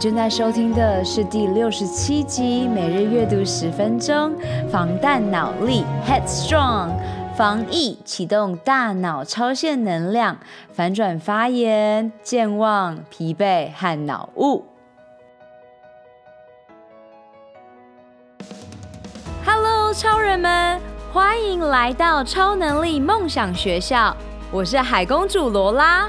[0.00, 4.34] 正在收听的是第六十七集每日阅读十分钟
[4.72, 6.92] 防弹脑力 Headstrong
[7.36, 10.38] 防疫启动大脑超限能量，
[10.72, 14.64] 反转发炎、健忘、疲惫和脑雾。
[19.44, 20.80] Hello，超人们，
[21.12, 24.16] 欢迎来到超能力梦想学校，
[24.50, 26.08] 我是海公主罗拉。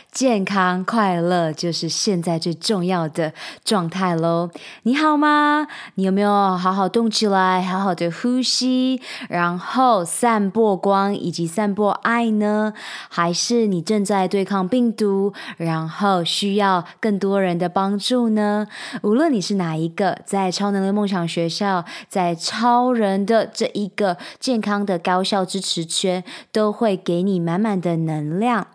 [0.11, 3.31] 健康快乐，就是现在最重要的
[3.63, 4.49] 状态喽。
[4.83, 5.67] 你好吗？
[5.95, 12.73] 你有没有好好动起来，好好的呼吸，然后散播光以及散播爱呢？
[13.07, 18.67] 还是你正在对抗病毒，然后需要更多人的帮助呢？
[19.03, 28.67] 无论你是哪一个，在超能力梦想学校，在超人的这一个健康的高效支持圈都会给你满满的能量。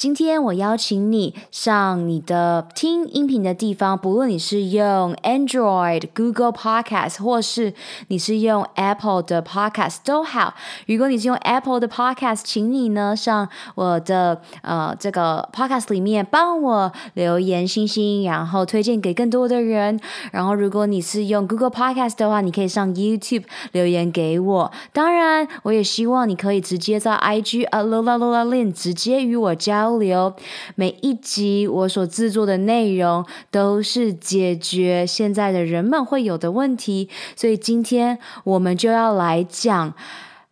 [0.00, 7.74] 今天我邀请你上你的听音频的地方，不论你是用 Android、Google Podcast，或是
[8.08, 10.54] 你是用 Apple 的 Podcast 都好。
[10.86, 20.00] 如果你是用 Apple 的 Podcast，请你呢上我的呃这个 Podcast 里面帮我留言星星，然后推荐给更多的人。
[20.32, 24.72] 然后如果你是用 Google Podcast 的话，你可以上 YouTube 留言给我。
[24.94, 29.89] 当然，我也希望你可以直接在 IG 啊 Lola Lola Lin 直接与我交。
[29.90, 30.36] 交流
[30.76, 39.94] 每一集我所制作的内容都是解决现在的人们会有的问题，所以今天我们就要来讲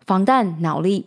[0.05, 1.07] 防弹脑力，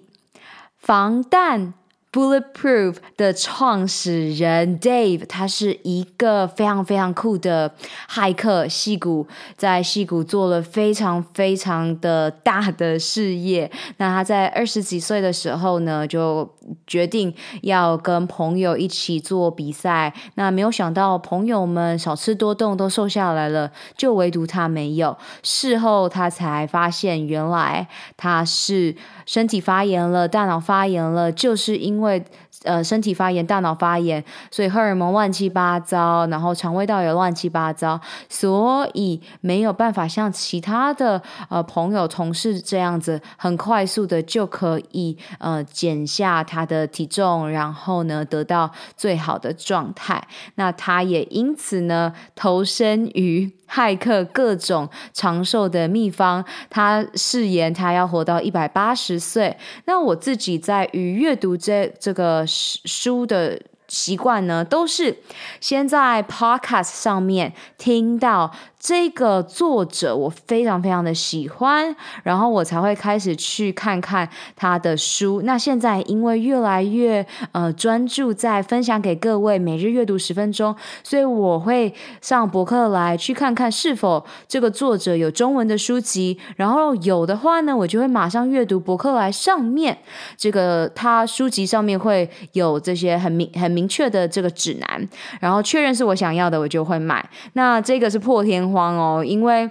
[0.77, 1.73] 防弹。
[2.11, 7.73] Bulletproof 的创始人 Dave，他是一个非常非常酷的
[8.09, 13.71] 骇客，戏骨在戏骨做了非常非常的大的事业。
[13.95, 16.49] 那他在二十几岁的时候呢，就
[16.85, 20.13] 决定要跟朋友一起做比赛。
[20.35, 25.17] 那没有想到朋友们少吃多动都瘦下来了，就唯独他没有。
[25.43, 28.93] 事后他才发现，原来他是
[29.25, 32.23] 身体发炎了，大脑发炎了，就是因为。
[32.63, 37.99] 呃身体发炎、大脑发炎，所以荷尔蒙乱七八糟，然后肠胃道也乱七八糟，
[38.29, 50.21] 所以没有办法像其他的呃朋友、同事这样子，很快速的就可以呃减下他的体重，然后呢得到最好的状态。
[50.55, 53.51] 那他也因此呢投身于。
[53.73, 59.55] 骇客各种长寿的秘方，他誓言他要活到一百八十岁。
[59.85, 65.17] 那我自己在于阅读这这个书的习惯呢，都是
[65.59, 68.51] 先在 Podcast 上面听到。
[68.81, 75.43] 这个作者我非常非常的喜欢，然后我才会开始去看看他的书。
[75.43, 89.95] 那现在因为越来越呃专注在分享给各位每日阅读十分钟，所以我会上博客来去看看是否这个作者有中文的书籍，然后有的话呢，我就会马上阅读博客来上面
[90.35, 95.07] 这个他书籍上面会有这些很明很明确的这个指南，
[95.39, 97.23] 然后确认是我想要的，我就会买。
[97.53, 99.69] 那这个是破天慌哦，因为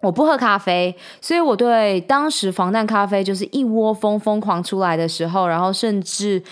[0.00, 6.42] 我不喝咖啡，所以我对当时防弹咖啡就是一窝蜂疯狂出来的时候，然后甚至。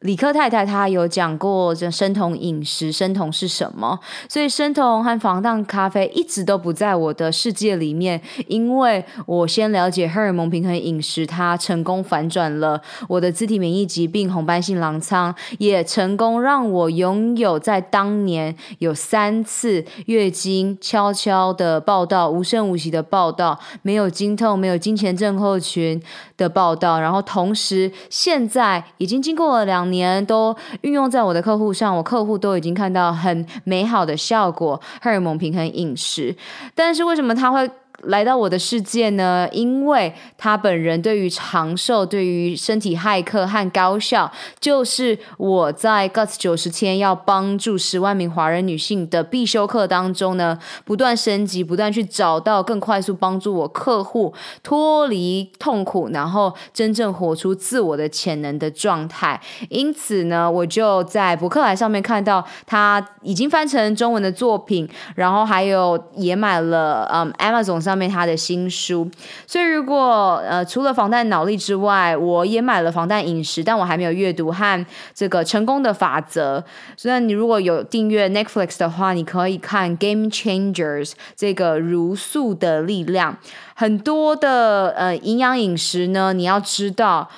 [0.00, 4.00] 理科太太她有讲过这生酮饮食，生酮是什么？
[4.30, 26.02] 所以生酮和防弹咖啡一直都不在我的世界里面，因为我先了解荷尔蒙平衡饮食，它成功反转了我的自体免疫疾病红斑性狼疮，也成功让我拥有在当年有三次月经悄悄的报道，无声无息的报道，没有经痛，没有经前症候群
[26.38, 29.89] 的报道，然后同时现在已经经过了两。
[29.90, 34.80] 年都运用在我的客户上，我客户都已经看到很美好的效果。
[35.02, 36.34] 荷尔蒙平衡饮食，
[36.74, 37.68] 但是为什么他会
[38.04, 39.46] 来到我的世界呢？
[39.52, 54.32] 因为他本人对于长寿、对于身体骇客和高效，就是我在 Guts 九十天要帮助十万名华人女性的必修课当中呢，不断升级，不断去找到更快速帮助我客户
[54.62, 59.38] 脱离痛苦，然后真正活出自我的潜能的状态。
[59.68, 67.89] 因此呢，我就在博客来上面看到他已经翻成中文的作品，然后还有也买了嗯 Amazon 上。
[67.90, 69.10] 上面他的新书，
[69.48, 76.64] 所以如果呃除了防弹脑力之外，我也买了防弹饮食，但我还没有阅读和这个成功的法则。
[76.96, 83.36] 所以你如果有订阅 Netflix 的话，你可以看 Game Changers 这个如素的力量，
[83.74, 87.28] 很多的呃营养饮食呢，你要知道。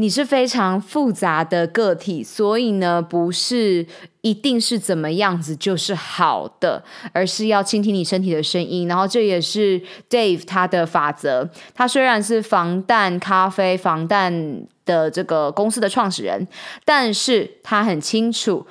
[0.00, 3.86] 你是非常复杂的个体，所以呢，不是
[4.22, 6.82] 一定是怎么样子就是好的，
[7.12, 8.88] 而是要倾听你身体的声音。
[8.88, 11.48] 然后这也是 Dave 他的法则。
[11.74, 16.48] 他虽然是防弹咖啡、防弹的这个公司的创始人，
[16.86, 18.66] 但是他很清楚。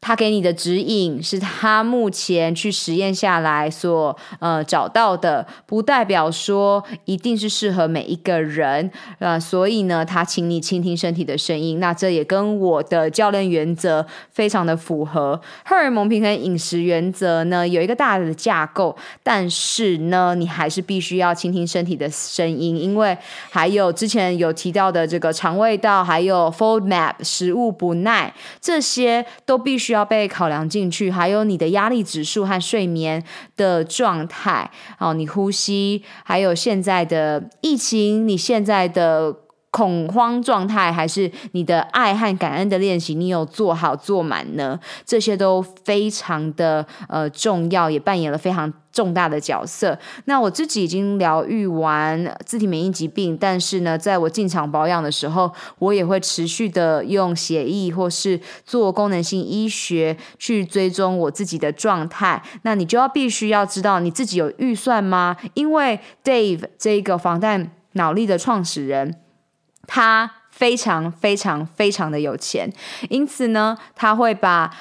[0.00, 9.40] 他给你的指引是他目前去实验下来所呃找到的，不代表说一定是适合每一个人、呃。
[9.40, 11.80] 所以呢，他请你倾听身体的声音。
[11.80, 15.40] 那这也跟我的教练原则非常的符合。
[15.64, 23.16] 荷尔蒙平衡饮食原则呢，有一个大的架构，但是呢，你还是必须要倾听身体的声音，因为
[23.50, 29.85] 还有之前有提到的这个肠胃道，还有 FODMAP 食物不耐，这些都必须。
[29.86, 33.22] 需要被考量进去，还有你的压力指数和睡眠
[33.56, 34.68] 的状态，
[34.98, 39.45] 哦，你呼吸，还有现在的疫情，你现在的。
[39.76, 44.80] 恐慌状态，还是你的爱和感恩的练习，你有做好做满呢？
[45.04, 49.98] 这些都非常的呃重要，也扮演了非常重大的角色。
[50.24, 62.42] 那我自己已经疗愈完自体免疫疾病，但是呢，在我进场保养的时候，我也会持续的用血液或是做功能性医学去追踪我自己的状态。
[62.62, 65.36] 那你就要必须要知道你自己有预算吗？
[65.52, 69.16] 因为 Dave 这个防弹脑力的创始人。
[69.86, 72.72] 他非常非常非常的有钱，
[73.08, 74.74] 因此呢，他会把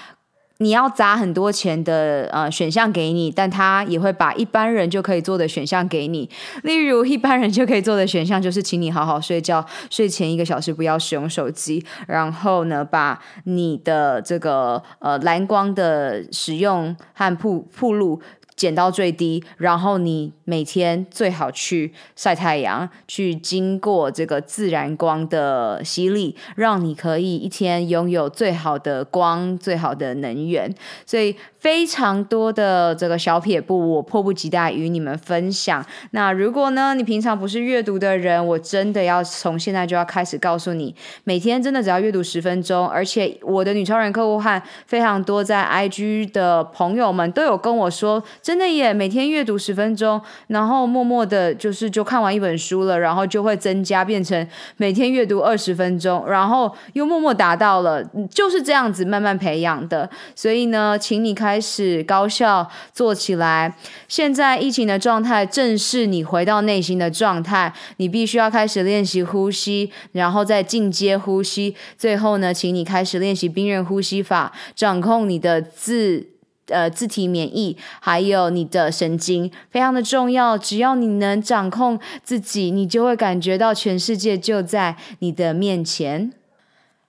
[0.60, 6.30] 你要砸很多钱的呃选项给你，但他也会把一般人就可以做的选项给你。
[6.64, 18.22] 例如，一般人就可以做的选项就是，请你好好睡觉，睡前一个小时不要使用手机，然后呢，把你的这个呃蓝光的使用和曝曝露
[18.56, 30.74] 减到最低，然后你每天最好去晒太阳，去经过这个自然光的洗礼，让你可以一天拥有最好的光、最好的能源。
[31.06, 35.86] 所以非常多的这个小撇步，我迫不及待与你们分享。
[36.12, 42.88] 那如果呢，你平常不是阅读的人，我真的要从现在就要开始告诉你，每天真的只要阅读十分钟。
[42.88, 48.24] 而且我的女超人客户和非常多在 IG 的朋友们都有跟我说。
[48.46, 54.48] 真的耶，每天阅读十分钟，然后默默的，就是就看完一本书了，然后就会增加变成
[54.78, 60.08] 每天阅读二十分钟，然后又默默达到了，就是这样子慢慢培养的。
[60.36, 63.76] 所以呢，请你开始高效做起来。
[64.08, 71.76] 现在疫情的状态正是你回到内心的状态，你必须要开始练习呼吸，然后再进阶呼吸。
[71.98, 76.35] 最后呢，请你开始练习冰人呼吸法，掌控你的自。
[76.68, 80.58] 呃，自体免疫还有你的神经非常的重要。
[80.58, 86.32] 只要你能掌控自己，你就会感觉到全世界就在你的面前。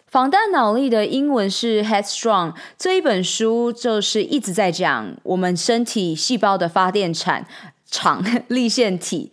[0.06, 2.54] 防弹脑力的英文是 Headstrong。
[2.78, 7.44] 这一本书就是一直在讲我们身体细胞的发电厂
[7.90, 9.32] 厂 立腺体。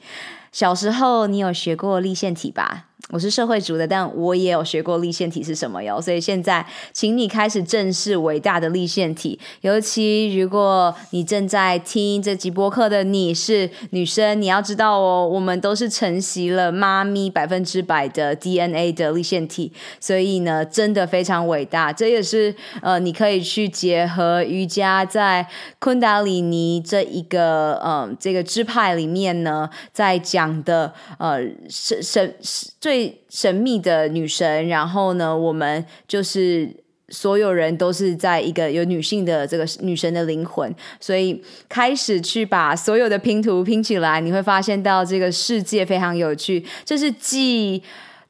[0.51, 2.88] 小时候你有学过立腺体吧？
[3.13, 6.01] 我是社会组的，但我也有学过粒线体是什么哟。
[6.01, 9.39] 所以现在，请你开始正视伟大的粒线体。
[9.62, 21.93] 尤其如果你正在听这集播客的你是女生，你要知道哦，我们都是承袭了妈咪百分之百的 DNA 的粒线体，所以呢，真的非常伟大。
[21.93, 31.39] 这也是呃，你可以去结合瑜伽在昆达里尼这一个呃这个支派里面呢，在讲的呃
[31.70, 32.34] 神神
[32.83, 33.17] 最。
[33.35, 36.69] 神秘的女神，然后呢，我们就是
[37.09, 46.63] 所有人都是在一个有女性的这个女神的灵魂，所以开始去把所有的拼图拼起来，你会发现到这个世界非常有趣。
[46.85, 47.81] 这是继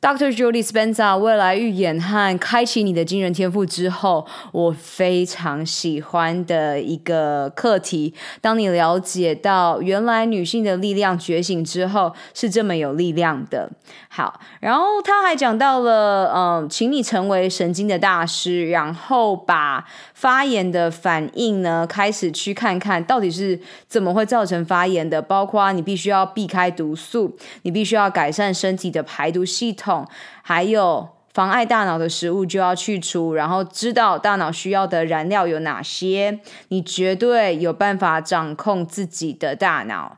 [0.04, 0.36] Dr.
[0.36, 8.14] Joe Dispenza 未来预言和开启你的惊人天赋之后，我非常喜欢的一个课题。
[8.42, 13.72] 当你了解到原来女性的力量觉醒之后是这么有力量的。
[14.10, 23.58] 好，然后他还讲到了，嗯，请你成为神经的大师，然后把发炎的反应呢，开始去看看到底是
[23.88, 29.93] 怎么会造成发炎的，包括你必须要避开毒素，你必须要改善身体的排毒系统。
[30.42, 40.18] 还有妨碍大脑的食物就要去除，然后知道大脑需要的燃料有哪些，你绝对有办法掌控自己的大脑。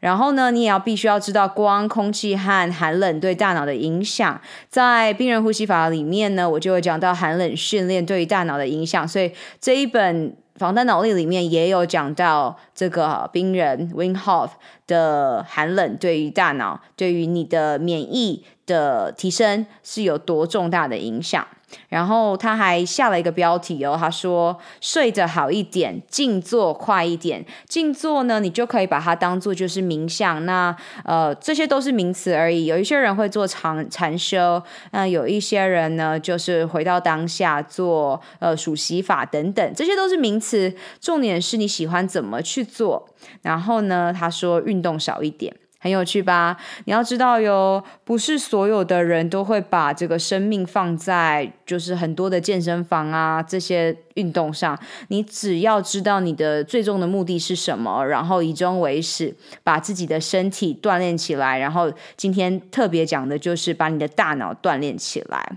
[0.00, 4.40] 然后呢，你也要必须要知道光、空气和寒冷对大脑的影响。
[4.68, 10.36] 在病人呼吸法里面呢，我就会讲到寒冷训练对于大脑的影响，所以这一本。
[10.56, 14.54] 防弹脑力里面也有讲到这个冰人 w i n h o f
[14.86, 21.46] 的寒冷对于大脑、对于你的免疫的提升是有多重大的影响。
[21.88, 27.44] 然后他还下了一个标题哦，他说睡得好一点，静坐快一点。
[27.68, 30.44] 静坐呢，你就可以把它当做就是冥想。
[30.44, 30.74] 那
[31.04, 32.66] 呃，这些都是名词而已。
[32.66, 40.74] 有一些人会做长禅修，那有一些人呢，就是回到当下做呃数息法等等，这些都是名词。
[41.00, 43.08] 重点是你喜欢怎么去做。
[43.42, 45.54] 然后呢，他说运动少一点。
[45.82, 46.56] 很有趣吧？
[46.84, 54.78] 你要知道哟，不是所有的人都会把这个生命放在就是很多的健身房啊这些运动上。
[55.08, 59.34] 你只要知道你的最终的目的是什么，然后以终为始，
[59.64, 61.58] 把自己的身体锻炼起来。
[61.58, 65.56] 然后今天特别讲的就是把你的大脑锻炼起来。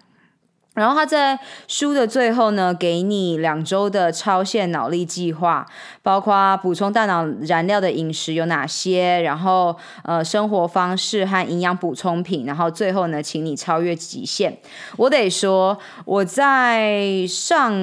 [0.76, 5.66] 然后他在书的最后呢，给你两周的超限脑力计划，
[6.04, 14.58] 包括补充大脑燃料的饮食有哪些，然后呃生活方式和营养补充品，然后最后呢，请你超越极限。
[14.98, 17.74] 我得说，我在上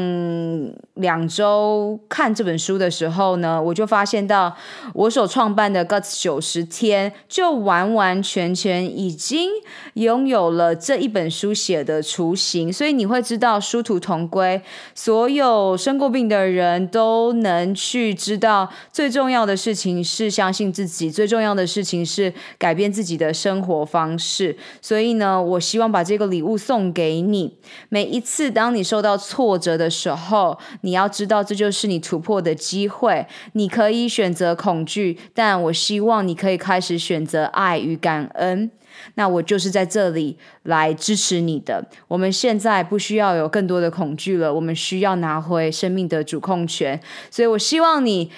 [0.95, 4.55] 两周看这本书的时候呢，我就发现到
[4.93, 9.49] 我所创办的 Guts 九十天，就完完全全已经
[9.95, 12.71] 拥有了这一本书写的雏形。
[12.83, 14.61] 所以你会知道殊途同归，
[14.93, 24.57] 所有生过病的人都能去知道，最重要的事情是相信自己，最重要的事情是改变自己的生活方式。
[24.81, 27.57] 所以呢，我希望把这个礼物送给你。
[27.89, 33.25] 每一次当你受到挫折的时候，你要知道这就是你突破的机会。
[33.53, 38.73] 你可以选择恐惧，但我希望你可以开始选择爱与感恩。
[39.15, 41.85] 那我就是在这里来支持你的。
[42.09, 47.01] 我们现在不需要有更多的恐惧了，我们需要拿回生命的主控权。
[47.31, 48.31] 所以我希望你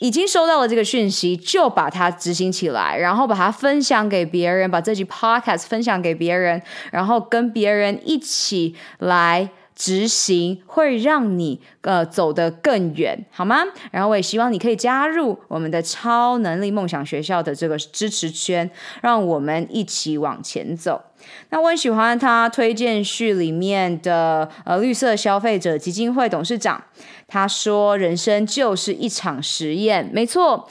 [0.00, 9.50] 已经收到了这个讯息，就把它执行起来，然后把它分享给别人，把这集 podcast 分享给别人，然后跟别人一起来。
[9.74, 13.64] 执行会让你呃走得更远，好吗？
[13.90, 21.02] 然后我也希望你可以加入我们的超能力梦想学校的这个支持圈，让我们一起往前走。
[21.50, 26.82] 那我很喜欢他推荐序里面的呃绿色消费者基金会董事长，
[27.28, 30.68] 他说：“人生就是一场实验。”没错。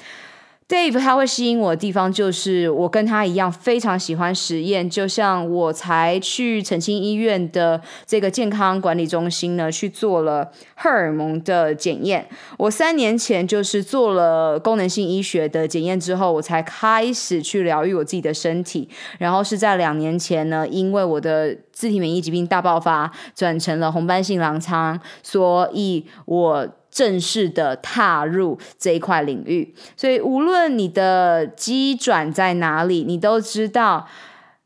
[0.72, 4.90] Dave 他会吸引我的地方，就是我跟他一样非常喜欢实验。
[4.90, 12.26] 就像我才去澄清医院的这个健康管理中心呢，去做了荷尔蒙的检验。
[12.58, 18.88] 我三年前就是做了功能性医学的检验之后，我才开始去疗愈我自己的身体。
[19.18, 26.70] 然后是在两年前呢，因为我的自体免疫疾病大爆发，转成了红斑性狼疮，所以我。
[26.92, 34.08] 正式的踏入这一块领域，所以无论你的机转在哪里，你都知道，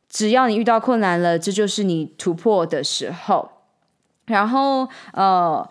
[0.09, 3.49] 只要你遇到困难了，这就是你突破的时候。
[4.25, 5.69] 然后，呃。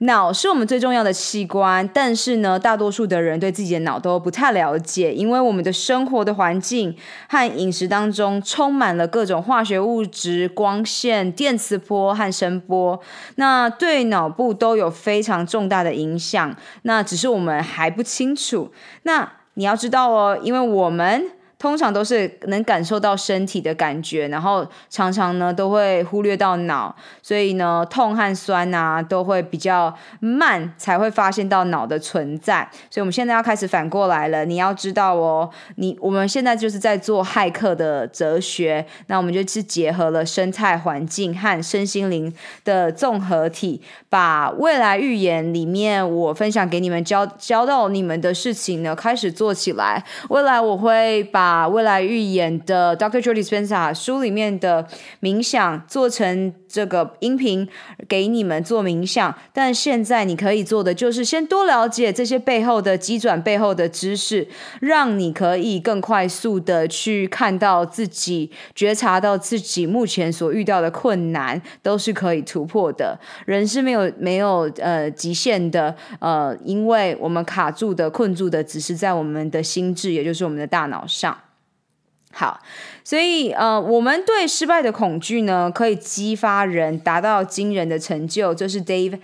[0.00, 6.94] 脑是我们最重要的器官，但是呢，大多数的人对自己的脑都不太了解，因为我们的生活的环境
[7.28, 13.00] 和饮食当中充满了各种化学物质、光线、电磁波和声波，
[13.36, 16.54] 那对脑部都有非常重大的影响。
[16.82, 18.70] 那只是我们还不清楚。
[19.04, 21.30] 那你要知道哦，因为我们。
[21.58, 32.68] 通常都是能感受到身体的感觉，然后常常呢都会忽略到脑，所以呢痛和酸啊都会比较慢才会发现到脑的存在。
[32.90, 42.32] 所以我们现在要开始反过来了，你要知道哦，你我们现在就是在做骇客的哲学，那我们就是结合了生态环境和身心灵
[42.64, 50.04] 的综合体，把未来预言里面我分享给你们教教到你们的事情呢开始做起来。
[50.28, 53.20] 未来我会把把未来预言的 Dr.
[53.22, 54.84] Joe Dispenza 书里面的
[55.22, 57.66] 冥想做成这个音频
[58.06, 64.46] 给你们做冥想，但现在你可以做的就是先多了解这些背后的机转、背后的知识，
[64.80, 73.18] 让你可以更快速的去看到自己、觉察到自己目前所遇到的困难都是可以突破的。
[73.46, 81.34] 人是没有没有呃极限的，呃，因为我们卡住的、困住的，只是在我们的心智，也就是我们的大脑上。
[82.38, 82.60] 好，
[83.02, 88.54] 所以呃，我们对失败的恐惧呢，可以激发人达到惊人的成就。
[88.54, 89.18] 这是 Dave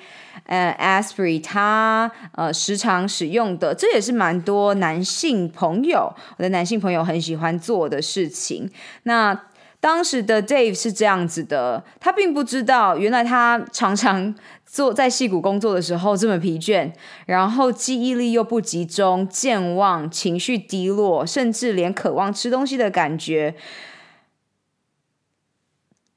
[0.47, 8.71] 呃 Asprey 他呃时常使用的，这也是蛮多男性朋友，我的男性朋友很喜欢做的事情。
[9.03, 9.39] 那
[9.83, 14.35] 当时的 Dave 是这样子的，他并不知道，原来他常常。
[14.65, 16.91] 做在戏谷工作的时候这么疲倦，
[17.27, 23.55] 然后记忆力又不集中、健忘、情绪低落，甚至连渴望吃东西的感觉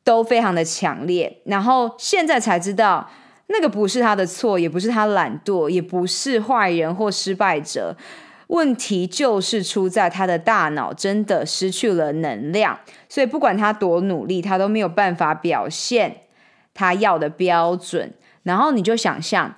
[0.06, 1.42] 都非常的强烈。
[1.44, 3.10] 然后现在才知道，
[3.48, 7.98] 那个不是他的错，也不是他懒惰，也不是坏人或失败者。
[8.48, 16.22] 问题就是出在他的大脑真的失去了能量，所以不管他多努力，他都没有办法表现
[16.74, 18.14] 他要的标准。
[18.44, 19.56] 然后你就想象，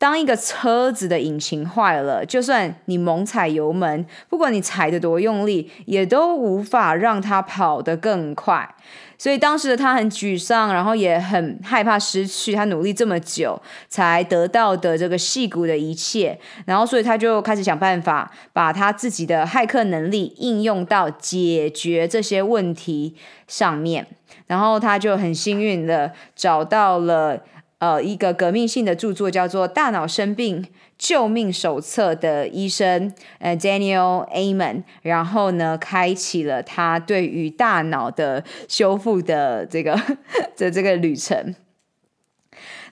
[0.00, 8.74] 当一个车子的引擎坏了，就算你猛踩油门，不管你踩得多用力，也都无法让它跑得更快。
[9.18, 16.40] 所以当时的他很沮丧，然后也很害怕失去他努力这么久才得到的这个戏骨的一切。
[16.64, 23.14] 然后，所以他就开始想办法把他自己的骇客能力应用到解决这些问题
[23.46, 24.06] 上面。
[24.46, 27.42] 然后他就很幸运的找到了。
[27.80, 30.66] 呃，一个革命性的著作叫做《大脑生病
[30.98, 39.98] 救命手册》的医生，呃，Daniel Amen，然后呢，开启了他对于大脑的修复的这个
[40.58, 41.54] 的这个旅程。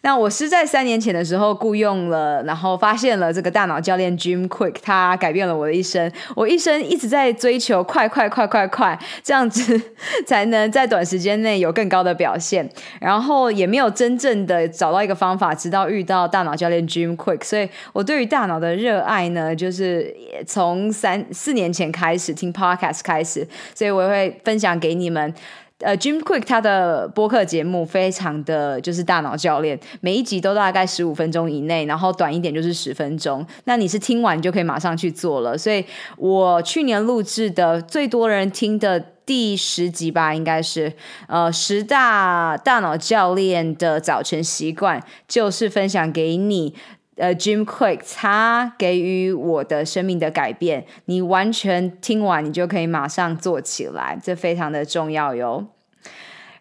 [0.02, 6.10] 那我是在三年前的时候雇佣了，然后发现了这个大脑教练 Jim Quick，他改变了我的一生。
[6.36, 9.80] 我一生一直在追求快快快快快，这样子
[10.26, 12.68] 才能在短时间内有更高的表现。
[13.00, 17.44] 然后也没有真正的找到一个方法，直到遇到大脑教练 Jim Quick。
[17.44, 20.14] 所以我对于大脑的热爱呢，就是
[20.46, 25.34] 从三四年前开始听 Podcast 开始，所以我会分享给你们。
[25.80, 33.46] 呃，Jim Quick 他的播客节目非常的就是大脑教练，每一集都大概十五分钟以内，然后短一点就是十分钟。
[33.64, 35.56] 那你是听完就可以马上去做了。
[35.56, 35.84] 所以
[36.16, 40.92] 我去年录制的最多人听的第十集吧，应该是
[41.28, 46.74] 呃十大大脑教练的早晨习惯，就是分享给你。
[47.18, 55.66] 呃，Jim Quick，他给予我的生命的改变，你完全听完，你就可以马上做起来，这非常的重要哟。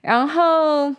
[0.01, 0.95] 然后，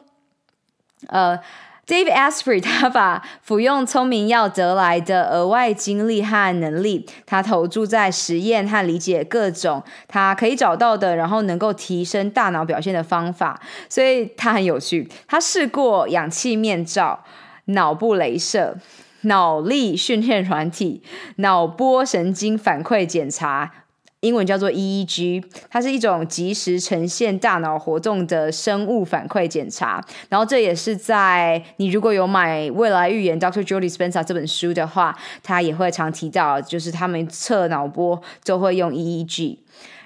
[1.09, 1.39] 呃
[1.87, 15.09] ，Dave Asprey 他把服用聪明药得来的额外精力和能力，他投注在实验和理解各种他可以找到的，然后能够提升大脑表现的方法，所以他很有趣。
[15.27, 17.25] 他试过氧气面罩、
[17.65, 18.77] 脑部镭射。
[19.23, 21.03] 脑力训练软体、
[21.37, 23.73] 脑波神经反馈检查，
[24.21, 30.05] 英文叫做 EEG，它是一种即时呈现大脑活动的生物反馈检查。
[30.29, 33.65] 然后这也是在你如果有买《未来预言》Dr.
[33.65, 39.59] Jody Spencer 这本书的话，他也会常提到，就是他们测脑波就会用 EEG。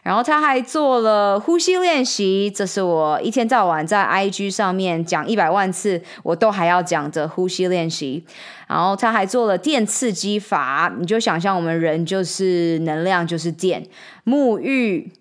[0.03, 8.25] 然后他还做了呼吸练习，这是我一天到晚在 IG 上面讲一百万次，我都还要讲的呼吸练习。
[8.67, 13.87] 然后他还做了电刺激法，你就想象我们人就是能量，就是电。
[14.25, 15.13] 沐浴、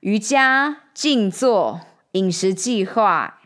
[0.00, 1.80] 瑜伽、静坐、
[2.12, 3.39] 饮食计划。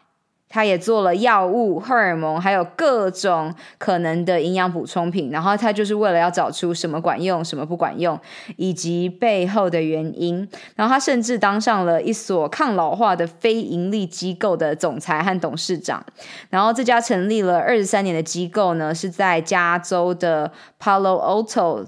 [0.54, 8.16] 他也做了药物、荷尔蒙，还有各种可能的营养补充品，然后他就是为了要找出什么管用、什么不管用，
[8.54, 10.48] 以及背后的原因。
[10.76, 16.06] 然后他甚至当上了一所抗老化的非营利机构的总裁和董事长。
[16.50, 21.84] 然后这家成立了二十三年的机构呢，是在加州的 Palo Alto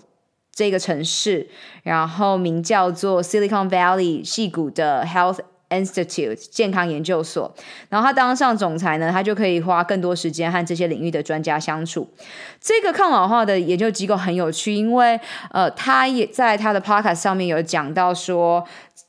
[0.53, 1.49] 这个城市，
[1.85, 5.39] 然后名叫做 Silicon Valley 系谷的 Health。
[5.69, 7.53] Institute 健康研究所，
[7.89, 12.09] 然后他当上总裁呢，他就可以花更多时间和这些领域的专家相处。
[12.61, 15.19] 这个抗老化的研究机构很有趣，因为
[15.51, 18.65] 呃，他也在他的 podcast 上面有讲到说，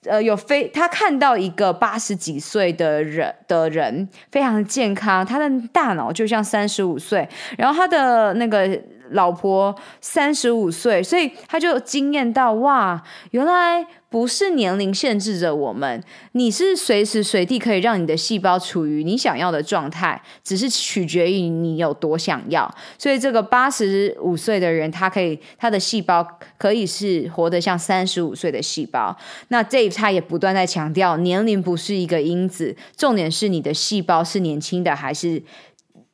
[0.06, 8.67] 呃，有非他看到一个八十几岁的人的人非常的健康，他的大脑就像三十五岁，然后他的那个
[9.12, 13.88] 老婆三十五岁，所以他就惊艳到哇，原来。
[14.10, 22.74] 不是年龄限制着我们，你是随时随地可以让你的细胞处于你想要的状态，只是取决于你有多想要。
[22.98, 26.26] 所以这个八十五岁的人，他可以他的细胞
[26.58, 29.13] 可以是活得像三十五岁的细胞。
[29.50, 35.43] 那 Dave 他也不断在强调，年龄不是一个因子，重点是你的细胞是年轻的还是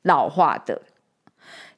[0.01, 0.82] 老化的。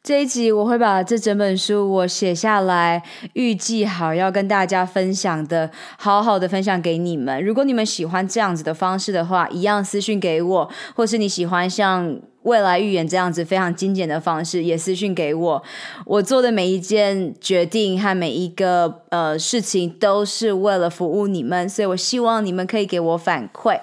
[0.06, 3.02] 这一集我会把这整本书我写下来，
[3.34, 7.44] 预计好要跟大家分享的，好好的分享给你们。
[7.44, 15.64] 如果你们喜欢这样子的方式的话，一样私讯给我，或是你喜欢像未来预言这样子非常精简的方式，也私讯给我。
[16.06, 23.80] 我做的每一件决定和每一个呃事情，都是为了服务你们，所以我希望你们可以给我反馈。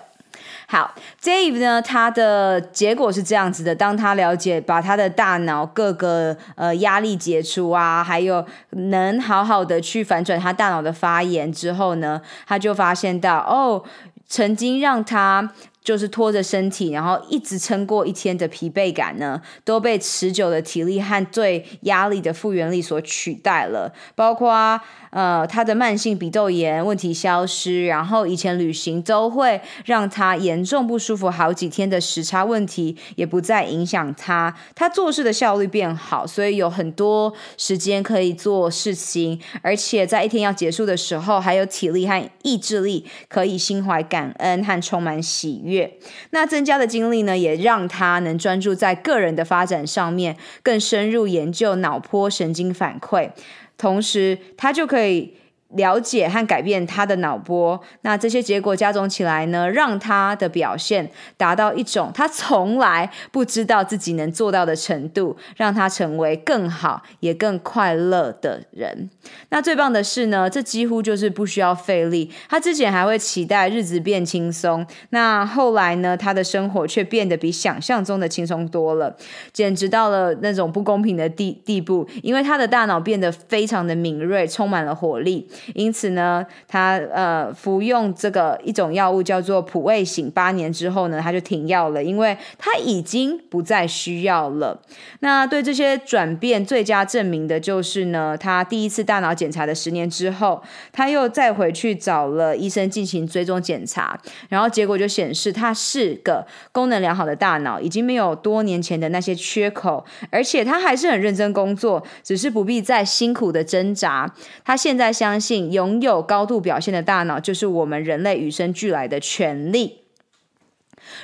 [0.73, 0.91] 好
[1.23, 13.85] ，Dave 呢，他的结果是这样子的：当他了解，把他的大脑各个呃压力解除啊，还有能好好的去反转他大脑的发炎之后呢，他就发现到哦，
[14.27, 15.53] 曾经让他。
[15.83, 23.93] 就是拖着身体，然后一直撑过一天的疲惫感呢，都被持久的体力和对压力的复原力所取代了。
[24.15, 34.55] 包括呃，他的慢性鼻窦炎问题消失，然后以前旅行都会让他严重不舒服好几天的时差问题也不再影响他。
[34.75, 45.72] 他做事的效率变好，所以有很多时间可以做事情，而且在一天要结束的时候，还有体力和意志力可以心怀感恩和充满喜悦。
[45.73, 45.99] 月，
[46.31, 53.31] 那增加的精力呢，也让他能专注在个人的发展上面，更深入研究脑波神经反馈，
[53.77, 55.35] 同时他就可以。
[55.75, 69.09] 了解和改变他的脑波，那这些结果加总起来呢，让他的表现达到一种他从来不知道自己能做到的程度，让他成为更好也更快乐的人。
[69.49, 72.31] 那最棒的是呢，这几乎就是不需要费力。
[72.49, 79.17] 他之前还会期待日子变轻松，那后来呢，他的生活却变得比想象中的轻松多了，
[79.53, 85.49] 简直到了那种不公平的地地步，因为他的大脑变得非常的敏锐，充满了活力。
[85.75, 94.81] 因此呢，他呃服用这个一种药物叫做普胃醒，八年之后呢，他就停药了，因为他已经不再需要了。
[95.21, 114.33] 那对这些转变最佳证明的就是呢，他第一次大脑检查的十年之后，他又再回去找了医生进行追踪检查，然后结果就显示他是个功能良好的大脑，已经没有多年前的那些缺口，而且他还是很认真工作，只是不必再辛苦的挣扎。
[114.65, 115.52] 他现在相信。
[115.61, 120.02] 拥有高度表现的大脑，就是我们人类与生俱来的权利。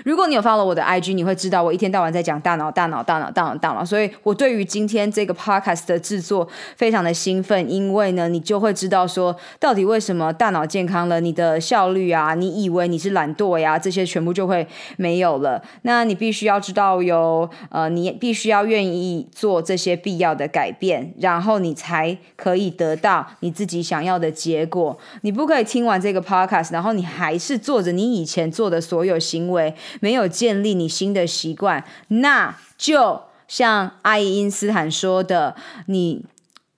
[0.04, 3.84] 如果你有 follow 我的 IG，你会知道我一天到晚在讲大脑、大脑、大脑、大脑、大脑。
[3.84, 6.46] 所以我对于今天这个 podcast 的制作
[6.76, 15.62] 非常的兴奋，因为呢，你就会知道说，到底为什么大脑健康了，你的效率啊，你以为你是懒惰呀，这些全部就会没有了。
[15.82, 24.96] 那你必须要知道有，呃，你必须要愿意做这些必要的改变，然后你才可以得到你自己想要的结果。
[25.22, 29.72] 你不可以听完这个 podcast，然后你还是做着你以前做的所有行为。
[30.00, 36.24] 没有建立你新的习惯，那就像爱因斯坦说的，你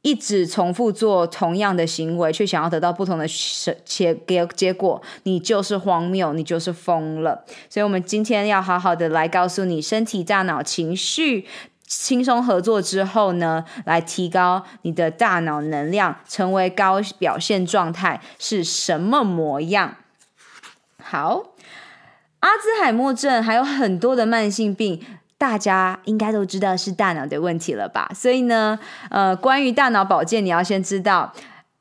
[0.03, 3.27] 一直重复做同样的行为，却想要得到不同的
[3.85, 7.45] 结结结果，你就是荒谬，你就是疯了。
[7.69, 11.47] 所以，我们今天要好好的来告诉你，身体、大脑、情绪
[11.87, 19.97] 轻松合作之后呢，来提高你的大脑能量，成为高表现状态是什么模样？
[21.03, 21.49] 好。
[22.40, 25.00] 阿兹海默症还有很多的慢性病，
[25.37, 28.11] 大家应该都知道是大脑的问题了吧？
[28.14, 28.79] 所以呢，
[29.11, 31.33] 呃，关于大脑保健，你要先知道，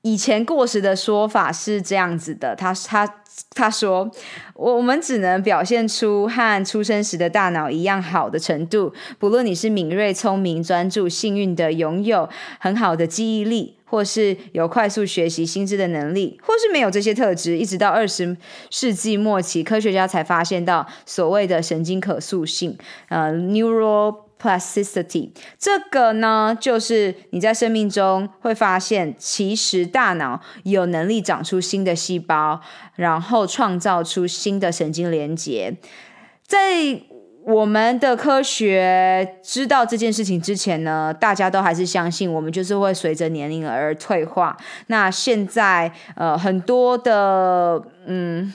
[0.02, 3.16] 以前过时的说法是这样子的，他他。
[3.52, 4.12] 他说
[4.54, 12.28] ：“我们只能表现出和出生时的大脑一样好的程度，不论你是敏锐、聪明、专注、幸运的拥有
[12.60, 17.58] 很好的记忆力，或是有快速学习心智的能力，或是没有这些特质。
[17.58, 18.36] 一直到二十
[18.70, 32.62] 世纪末期，科学家才发现到所谓的神经可塑性，呃，neural。” Plasticity，这个呢，就是你在生命中会发现，其实大脑有能力长出新的细胞，
[32.96, 35.76] 然后创造出新的神经连接。
[36.48, 37.02] 在
[37.44, 44.56] 我们的科学知道这件事情之前呢，大家都还是相信我们就是会随着年龄而退化。
[44.88, 48.54] 那现在，呃，很多的，嗯，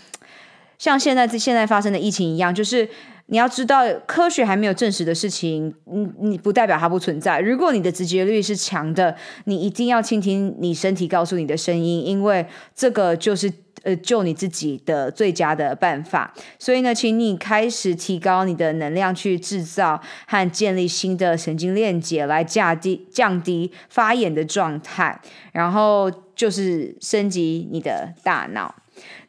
[0.79, 2.89] 像现在现在发生的疫情一样，就是。
[3.27, 7.41] 你要知道，科学还没有证实的事情，你你不代表它不存在。
[7.41, 13.51] 如果你的直觉力是强的，你一定要倾听你身体告诉你的声音，因为这个就是
[13.83, 16.35] 呃救你自己的最佳的办法。
[16.59, 25.19] 所以呢，请你开始提高你的能量，去制造和建立新的神经链接，来降低降低发炎的状态，
[25.53, 28.75] 然后就是升级你的大脑。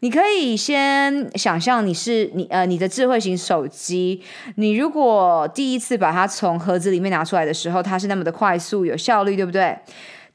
[0.06, 4.22] 你可以先想象你是你呃你的智慧型手机，
[4.58, 9.76] 你如果第一次把它从盒子里面拿出来的时候，它是那么的快速有效率，对不对？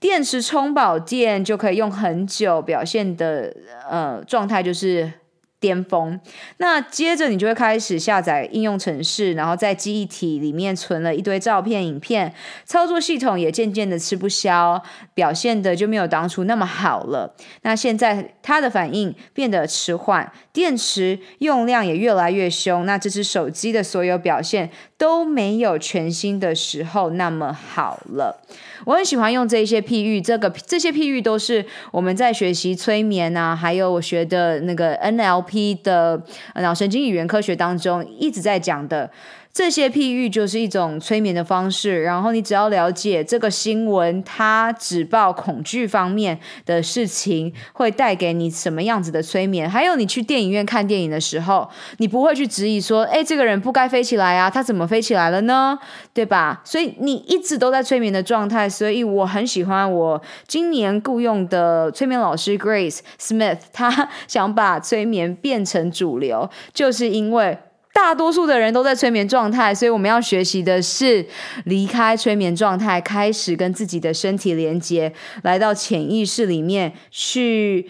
[0.01, 3.55] 电池充饱电就可以用很久，表现的
[3.89, 5.13] 呃状态就是。
[5.61, 6.19] 巅峰，
[6.57, 17.37] 那接着你就会开始下载应用程式，然后在记忆体里面存了一堆照片、影片，操作系统也渐渐的吃不消，表现的就没有当初那么好了。
[17.61, 24.71] 那现在它的反应变得迟缓，电池用量也越来越凶，那这只手机的所有表现
[25.01, 28.39] 都没有全新的时候那么好了。
[28.85, 36.23] 我很喜欢用这些譬喻，这个这些譬喻都是我们在学习催眠啊，还有我学的那个 NLP 的
[36.57, 39.11] 脑神经语言科学当中一直在讲的。
[39.53, 49.69] 这些譬喻就是一种催眠的方式，然后你只要了解这个新闻，它只报恐惧方面的事情，会带给你什么样子的催眠。
[49.69, 55.77] 还有你去电影院看电影的时候，你不会去质疑说，诶，这个人不该飞起来啊，他怎么飞起来了呢？
[56.15, 56.63] 对吧？
[56.65, 67.59] 所以你一直都在催眠的状态，所以我很喜欢我今年雇佣的催眠老师 Grace Smith，他想把催眠变成主流，就是因为。
[67.93, 71.27] 大多数的人都在催眠状态，所以我们要学习的是
[71.65, 77.89] 离开催眠状态，开始跟自己的身体连接，来到潜意识里面去。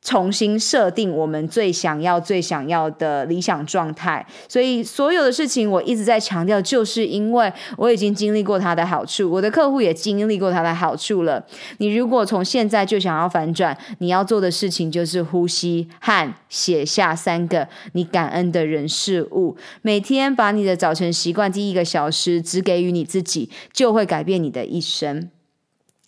[0.00, 11.44] 重新设定我们最想要、最想要的理想状态，所以所有的事情我一直在强调，就是因为我已经经历过它的好处，我的客户也经历过它的好处了。
[11.78, 25.30] 你如果从现在就想要反转，你要做的事情就是呼吸和写下三个你感恩的人事物，每天把你的早晨习惯第一个小时只给予你自己，就会改变你的一生。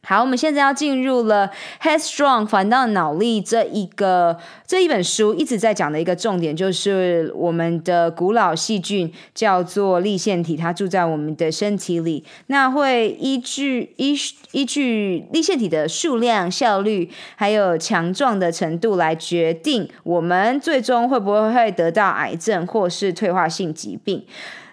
[0.03, 1.49] 好，我们现在要进入了
[1.87, 4.37] 《Headstrong 反倒脑力》这一个
[4.67, 14.17] 这一本书一直在讲的一个重点，就是我们的古老细菌叫做立线体，它住在我们的身体里，那会依据依
[14.53, 24.25] 依据立线体的数量、效率，还有强壮的程度来决定我们最终会不会会得到癌症或是退化性疾病。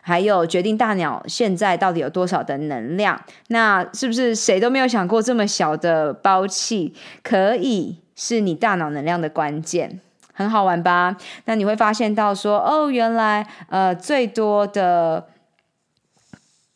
[0.08, 3.22] 还有决定大脑现在到底有多少的能量？
[3.50, 10.00] 那是不是谁都没有想过这么小的胞器可以是你大脑能量的关键？
[10.32, 11.17] 很好玩吧？
[11.43, 15.28] 那你会发现到说，哦，原来呃最多的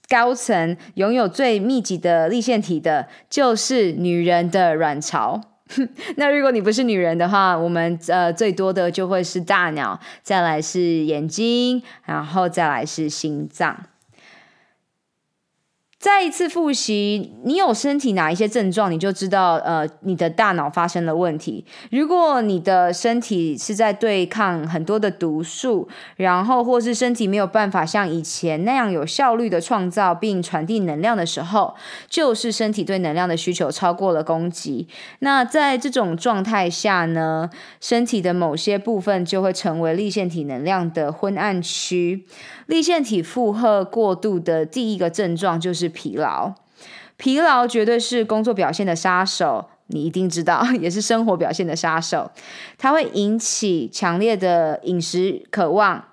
[0.10, 5.51] 高层拥有最密集的粒线体的，就是女人的卵巢。
[6.18, 13.76] 那如果你不是女人的话，我们呃最多的就会是大脑，再来是眼睛，然后再来是心脏。
[16.02, 21.64] 再一次复习，你有身体哪一些症状，你就知道，呃，你的大脑发生了问题。
[21.92, 31.76] 如果你的身体是在对抗很多的毒素，然后或是身体没有办法像以前那样有效率的创造并传递能量的时候，
[32.10, 34.88] 就是身体对能量的需求超过了供给。
[35.20, 37.48] 那在这种状态下呢，
[37.80, 42.26] 身体的某些部分就会成为粒线体能量的昏暗区。
[42.66, 46.54] 粒线体负荷过度的第一个症状就是疲劳，
[47.18, 52.32] 疲劳绝对是工作表现的杀手，你一定知道， 也是生活表现的杀手。
[52.78, 56.06] 它会引起强烈的饮食渴望，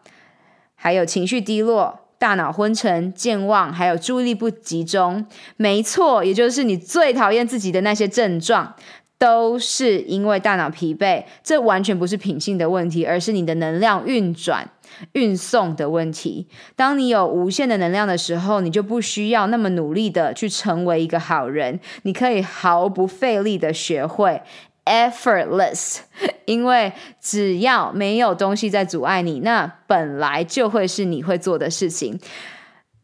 [0.74, 5.24] 还有情绪低落、大脑昏沉、健忘，还有注意力不集中。
[5.56, 8.74] 没错，也就是你最讨厌自己的那些症状，
[9.18, 11.24] 都是因为大脑疲惫。
[11.42, 14.70] 这完全不是品性的问题，而是你的能量运转。
[15.12, 16.48] 运送的问题。
[16.74, 24.40] 当你有无限的能量的时候，你就不需要那么努力的去成为一个好人，你可以毫不费力的学会
[24.86, 25.98] effortless，
[26.46, 32.18] 因为只要没有东西在阻碍你，那本来就会是你会做的事情。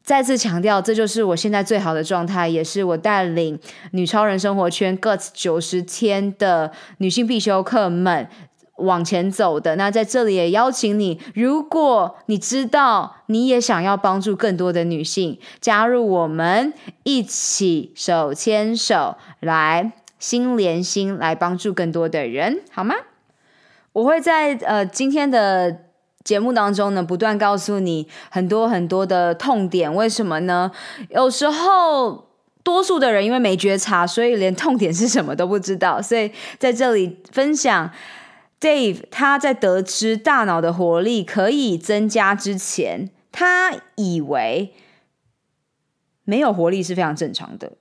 [0.04, 3.58] 再次强调，这就是我现在最好的状态，也是我带领
[3.92, 8.28] 女超人生活圈 GUTS 九十天的女性必修课们。
[8.78, 16.72] 往前走的，那在这里也邀请你，如果你知道你也想要帮助更多的女性，加入我们
[17.04, 22.96] 一起手牵手来心连心，来帮助更多的人，好吗？
[23.92, 25.83] 我会在呃今天的
[26.24, 30.72] 节目当中呢，不断告诉你很多很多的痛点，为什么呢？
[31.10, 32.30] 有时候
[32.62, 36.00] 多数的人因为没觉察，所以连痛点是什么都不知道。
[36.00, 37.90] 所以在这里分享
[38.58, 44.72] ，Dave 他在得知大脑的活力可以增加之前，他以为
[46.24, 47.72] 没有活力是非常正常的。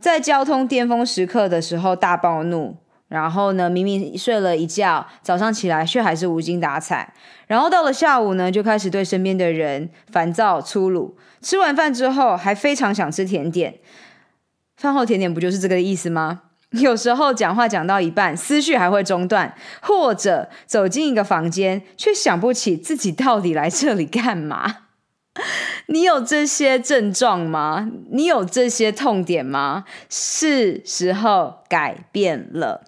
[0.00, 2.81] 在交通巅峰时刻的时候大暴怒。
[3.12, 7.12] 然后呢，明明睡了一觉，早上起来却还是无精打采。
[7.46, 11.18] 然后到了下午呢，就开始对身边的人烦躁粗鲁。
[11.42, 13.74] 吃完饭之后，还非常想吃甜点。
[14.78, 16.40] 饭后甜点不就是这个意思吗？
[16.80, 24.81] 有时候讲话讲到一半，思绪还会中断，或者走进一个房间，却想不起自己到底来这里干嘛。
[25.86, 27.90] 你有这些症状吗？
[28.10, 29.84] 你有这些痛点吗？
[30.08, 32.84] 是时候改变了。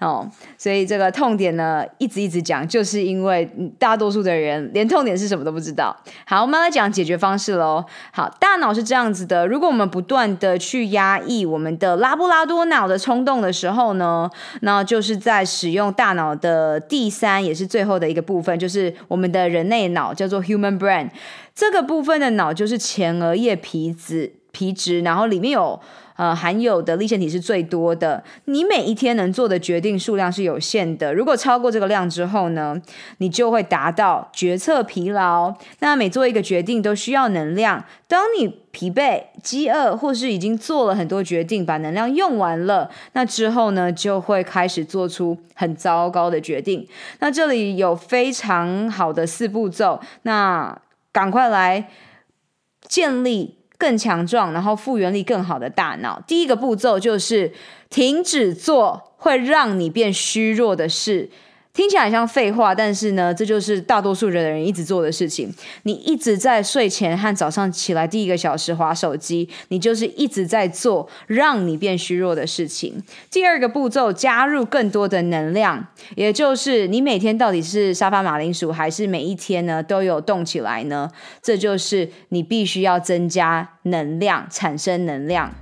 [0.00, 0.28] 哦，
[0.58, 5.96] 所以这个痛点呢，一直一直讲，就是因为大多数的人连痛点是什么都不知道。
[6.26, 7.84] 好，我们来讲解决方式喽。
[8.10, 14.28] 好，大脑是这样子的，如果我们不断的去压抑我们的拉布拉多脑的冲动的时候呢，
[14.62, 21.08] 那就是在使用大脑的第三也是最后的一个部分，就是我们的人类脑，叫做 human brain。
[21.54, 25.80] 这个部分的脑就是前额叶皮质皮质，然后里面有。
[26.16, 28.22] 呃，含有的粒线体是最多的。
[28.44, 31.12] 你每一天能做的决定数量是有限的。
[31.12, 32.76] 如果超过这个量之后呢，
[33.16, 35.54] 你就会达到决策疲劳。
[35.80, 37.82] 那每做一个决定都需要能量。
[38.06, 46.86] 当你疲惫、饥饿，或是已经做了很多决定，把能量用完了，那之后呢，就会开始做出很糟糕的决定。
[47.20, 50.78] 那这里有非常好的四步骤，那
[51.12, 51.90] 赶快来
[52.88, 53.58] 建立。
[53.78, 56.22] 更强壮，然后复原力更好的大脑。
[56.24, 57.52] 第一个步骤就是
[57.90, 61.28] 停止做会让你变虚弱的事。
[61.74, 65.50] 听起来像废话，但是呢，这就是大多数人的人一直做的事情。
[65.84, 73.02] 你一直在睡前和早上起来第一个小时滑手机，你就是一直在做让你变虚弱的事情。
[73.30, 81.10] 第二个步骤，加入更多的能量，也就是你每天到底是沙发马铃薯，还是每一天呢都有动起来呢？
[81.40, 85.54] 这就是你必须要增加能量，产生能量。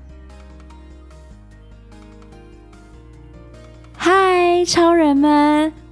[3.96, 5.72] 嗨，超人们！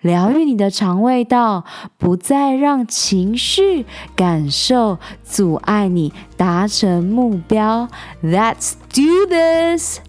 [0.00, 1.64] 疗愈你的肠胃道，
[1.98, 3.84] 不再让情绪
[4.16, 7.88] 感受阻碍你达成目标。
[8.22, 10.00] Let's do this！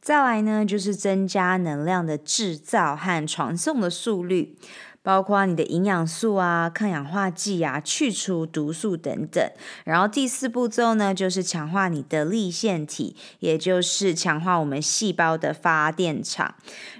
[0.00, 4.56] 再来呢，就是增加能量的制造和传送的速率。
[5.08, 9.42] 包括你的营养素啊、抗氧化剂啊、去除毒素等等。
[9.84, 16.54] 然后第四步骤呢，就是强化你的粒线体，也就是强化我们细胞的发电厂。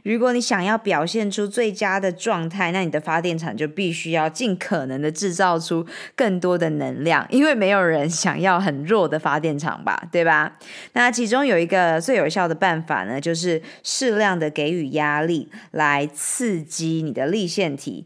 [0.05, 10.57] 如果你想要表现出最佳的状态，那你的发电厂就必须要尽可能的制造出更多的能量，因为没有人想要很弱的发电厂吧，对吧？
[10.95, 17.97] 那其中有一个最有效的办法呢，就是适量的给予压力来刺激你的粒线体。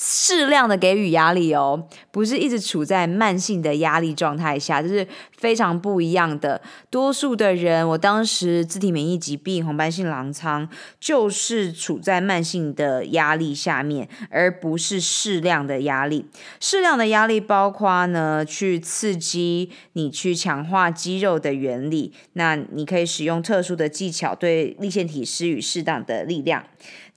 [0.00, 5.04] 适量的给予压力哦，不是一直处在慢性的压力状态下，这是
[5.36, 6.62] 非常不一样的。
[6.88, 10.68] 多数的人，我当时自体免疫疾病、红斑性狼疮，
[11.00, 16.26] 就是处在慢性的压力下面，而不是适量的压力。
[16.60, 26.64] 适量的压力包括呢，去刺激你去强化肌肉的原理，那你可以使用特殊的技巧对立腺体施予适当的力量。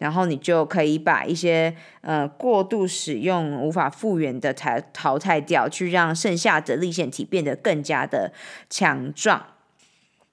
[0.01, 8.33] 然后你就可以把一些呃过度使用无法复原的淘淘汰掉，去让剩下的立腺体变得更加的
[8.67, 9.45] 强壮。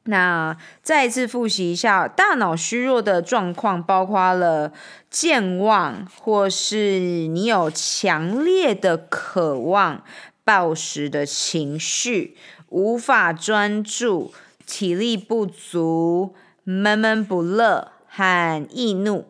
[0.05, 4.73] 那再一次复习一下，大脑虚弱的状况包括了
[5.11, 10.03] 健忘，或是你有强烈的渴望、
[10.45, 12.39] 暴食的情绪、
[12.71, 14.33] 无法专注、
[14.65, 19.27] 体力不足、闷闷不乐和易怒。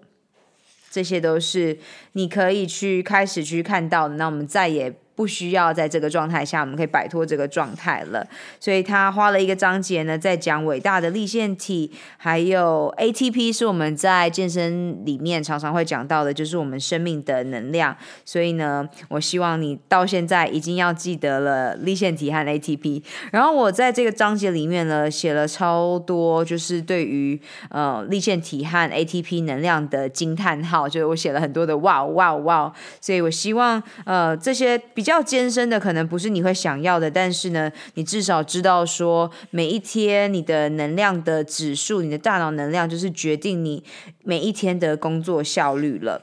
[0.99, 1.79] 这些都是
[2.15, 4.17] 你可以去开始去看到的。
[4.17, 8.25] 那我们再也不需要在这个状态下，我们可以摆脱这个状态了。
[8.61, 17.97] 所以他花了一个章节呢，在讲伟大的立线体，还有 ATP 是我们在健身里面常常会讲到的，就是我们生命的能量。
[18.25, 23.03] 所以呢，我希望你到现在已经要记得了立线体和 ATP。
[23.33, 27.37] 然后我在这个章节里面呢，写了超多，就是对于
[27.71, 32.73] 呃立线体和 ATP 能量的惊叹号，就是我写了很多的哇哇哇。
[33.01, 35.08] 所以我希望呃这些比。
[35.09, 43.83] 比较艰深的可能不是你会想要的，但是呢，你至少知道说每一天你的能量的指数，你的大脑能量就是决定你
[44.25, 46.21] 每一天的工作效率了。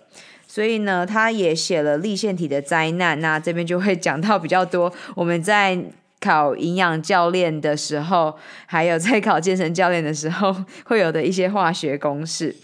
[0.47, 5.75] 所以呢，他也写了立腺体的灾难，那这边就会讲到比较多我们在
[6.21, 8.35] 考营养教练的时候，
[8.67, 12.55] 还有在考健身教练的时候会有的一些化学公式。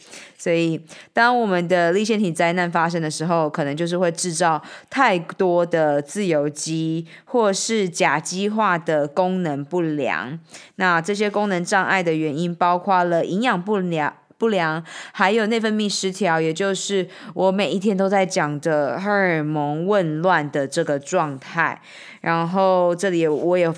[0.42, 0.82] 所以，
[1.14, 10.40] 当我们的粒线体灾难发生的时候，可能就是会制造太多的自由基，或是甲基化的功能不良。
[10.78, 14.12] 那这些功能障碍的原因，包括了营养不良。
[14.40, 21.80] 不良，还有内分泌失调，也就是我每一天都在讲的荷尔蒙紊乱的这个状态。
[22.22, 23.70] 然后这里我也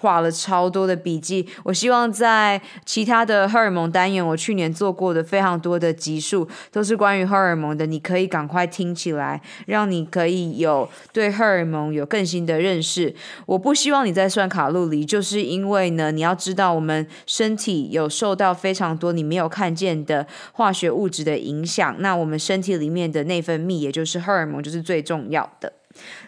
[0.00, 1.46] 画了超多的笔记。
[1.62, 13.14] 我希望在其他的荷尔蒙单元，我去年做过的非常多的集数都是关于荷尔蒙的，你可以赶快听起来，让你可以有对荷尔蒙有更新的认识。
[13.46, 21.94] 我不希望你在算卡路里，就是因为呢，你要知道我们身体有受到非常多你没有看见的化学物质的影响。
[21.98, 25.74] 那我们身体里面的内分泌，也就是荷尔蒙，就是最重要的。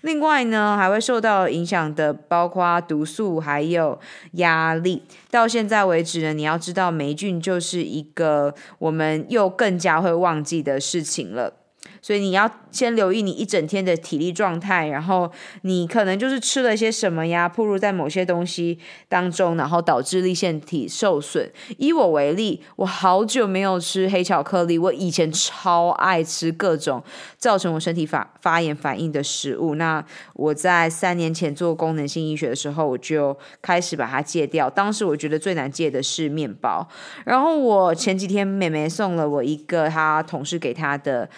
[0.03, 3.99] 另外呢，还会受到影响的包括毒素，还有
[4.33, 5.05] 压力。
[5.31, 11.55] 到现在为止呢，你要知道霉菌就是一个我们又更加会忘记的事情了。
[12.03, 15.31] 所以你要先留意你一整天的体力状态，然后
[15.63, 18.77] 你可能就是吃了些什么呀，暴露在某些东西
[19.09, 21.49] 当中，然后导致粒线体受损。
[21.79, 27.01] 以我为例，我好久没有吃黑巧克力，我以前超爱吃各种
[27.39, 29.77] 造成我身体发发炎反应的食物。
[29.77, 34.69] 那我在三年前做功能性医学的时候，我就开始把它戒掉。
[34.69, 36.85] 当时我觉得最难戒的是面包。
[37.25, 41.31] 然后我前几天妹妹送了我一个她同事给她的。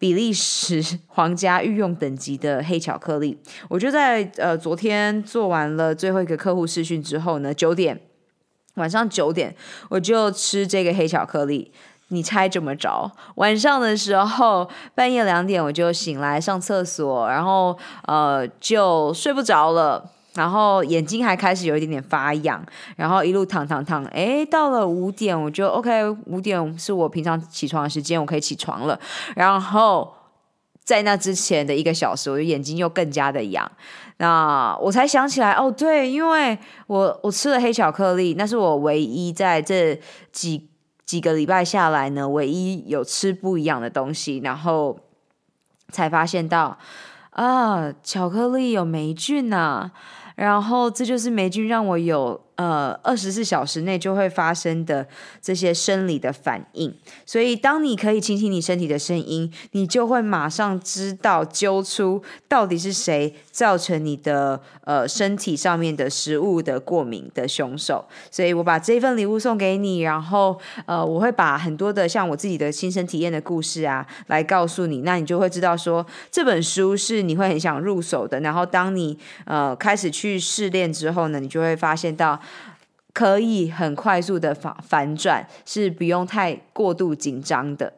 [0.00, 3.38] 比利时皇家御用等级的黑巧克力，
[3.68, 8.00] 我就在呃昨天做完了最后一个客户试训之后呢，九点
[8.76, 9.54] 晚上九点
[9.90, 11.70] 我就吃这个黑巧克力。
[12.08, 13.12] 你猜怎么着？
[13.36, 20.10] 晚上的时候半夜两点我就醒来上厕所，然后呃就睡不着了。
[20.34, 22.64] 然后眼睛还开始有一点点发痒，
[22.96, 28.98] 然后一路躺躺躺，诶，到了五点我就 OK，五点是我平常起床的时间，我可以起床了。
[29.34, 30.14] 然后
[30.84, 33.68] 在那之前的一个小时，我的眼睛又更加的痒，
[34.18, 36.56] 那我才想起来，哦，对，因为
[36.86, 40.00] 我我吃了黑巧克力，那是我唯一在这
[40.30, 40.70] 几
[41.04, 44.96] 几个礼拜下来呢，唯一有吃不一样的东西，然后
[45.88, 46.78] 才发现到
[47.30, 49.92] 啊，巧克力有霉菌呐、啊。
[50.40, 55.06] 然后这就是霉菌让我有呃二十四小时内就会发生的
[55.40, 56.94] 这些生理的反应。
[57.24, 68.04] 所以，当你可以倾听你身体的声音，你就会马上知道揪出到底是谁造成你的呃身体上面的食物的过敏的凶手。
[68.30, 78.38] 所以我把这份礼物送给你，然后呃我会把很多的像我自己的亲身体验的故事啊来告诉你，那你就会知道说这本书是你会很想入手的。
[78.40, 82.38] 然后当你呃开始去试炼之后呢，你就会发现到
[83.12, 87.94] 可以很快速的反反转，是不用太过度紧张的。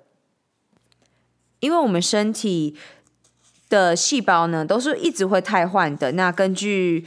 [1.60, 2.76] 因为我们身体
[3.68, 6.12] 的细胞呢，都是一直会太换的。
[6.12, 7.06] 那根据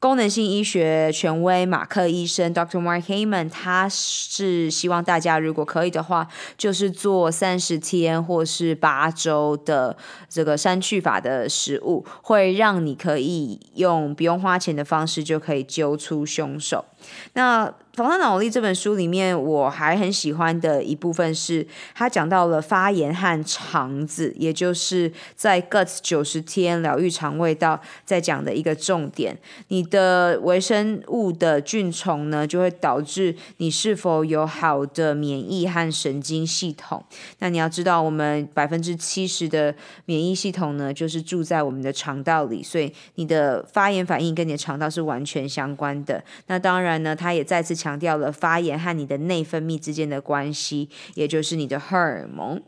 [0.00, 2.80] 功能性医学权威马克医生 Dr.
[2.80, 6.26] Mark Hyman，他是希望大家如果可以的话，
[6.56, 9.94] 就是做三十天或是八周的
[10.26, 16.86] 这个删去法的食物，会让你可以用不用花钱的方式就可以揪出凶手。
[17.34, 17.66] 那
[18.00, 29.36] 《防弹脑力》这本书里面，我还很喜欢的一部分是，他讲到了发炎和肠子，也就是在 Guts 九十天疗愈肠胃道在讲的一个重点。
[29.68, 37.04] 你的微生物的菌丛呢，就会导致你是否有好的免疫和神经系统。
[37.40, 39.74] 那你要知道，我们百分之七十的
[40.06, 46.24] 免疫系统呢，就是住在我们的肠道里，所以你的发炎反应跟你的肠道是完全相关的。
[46.46, 52.62] 那当然呢，他也再次强强调了发炎和你的内分泌之间的关系，也就是你的荷尔蒙。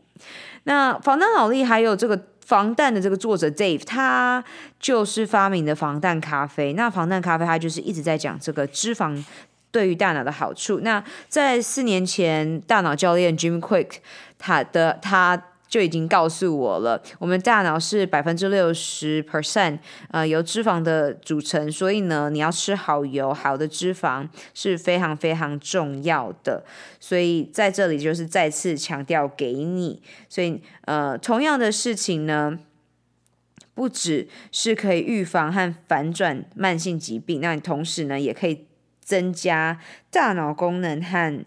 [0.65, 4.43] 那防弹脑力还有这个防弹的这个作者 Dave，他
[4.81, 6.73] 就是发明的防弹咖啡。
[6.73, 9.23] 那防弹咖啡，他就是一直在讲这个脂肪
[9.71, 10.81] 对于大脑的好处。
[10.81, 13.91] 那在四年前，大脑教练 Jim Quick，
[14.37, 15.41] 他的他。
[15.73, 19.79] 就已经告诉我了，我们大脑是百分之六十 percent
[20.11, 26.63] 呃由脂肪的组成，所以呢，你要吃好油、好的脂肪是非常非常重要的。
[26.99, 29.99] 所以在这里就是再次强调给你，
[30.29, 32.59] 所以呃同样的事情呢，
[33.73, 38.67] 不只是可以预防和反转慢性疾病，那你同时呢也可以
[39.03, 39.79] 增加
[40.11, 41.43] 大脑功能和。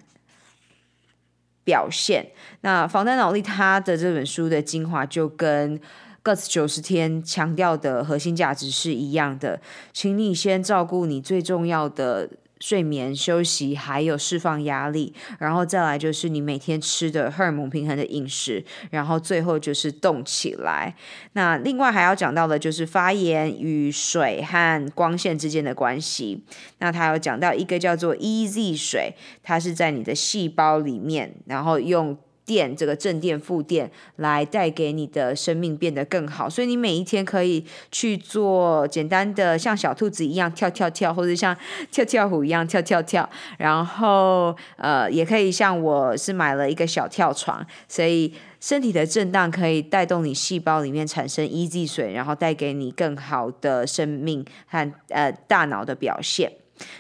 [1.67, 2.27] 表现。
[2.63, 5.79] 那防弹脑力，它的这本书的精华就跟
[6.25, 9.61] Guts 九十天强调的核心价值是一样的，
[9.93, 12.31] 请你先照顾你最重要的。
[12.61, 20.95] 睡眠、休息，还有释放压力，然后再来就是你每天吃的荷尔蒙平衡的饮食，然后最后就是动起来。
[21.33, 26.43] 那另外还要讲到的就是发炎与水和光线之间的关系。
[26.79, 32.17] 那他有讲到一个叫做 EZ 水，它是在你的细胞里面，然后用。
[32.47, 41.55] 电这个正电负电来带给你的生命变得更好，所以你每一天可以去做简单的像小兔子一样跳跳跳，或者像
[41.91, 43.29] 跳跳虎一样跳跳跳，
[43.59, 56.53] 然后呃也可以像我是买了一个小跳床，所以身体的震荡可以带动你细胞里面产生 EZ 水，然后带给你更好的生命和呃大脑的表现。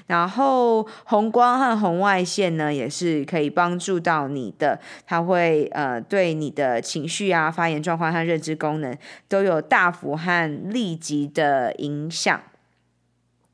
[0.07, 8.97] 然后红光和红外线呢，也是可以帮助到你的，它会呃对你的情绪啊、发炎状况和认知功能
[9.29, 12.41] 都有大幅和立即的影响。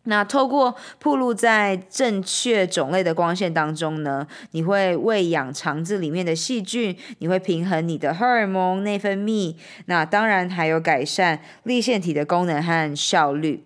[0.04, 9.54] 那透过暴露在正确种类的光线当中呢，你会喂养肠子里面的细菌，你会平衡你的荷尔蒙内分泌，
[9.86, 13.64] 那当然还有改善粒线体的功能和效率。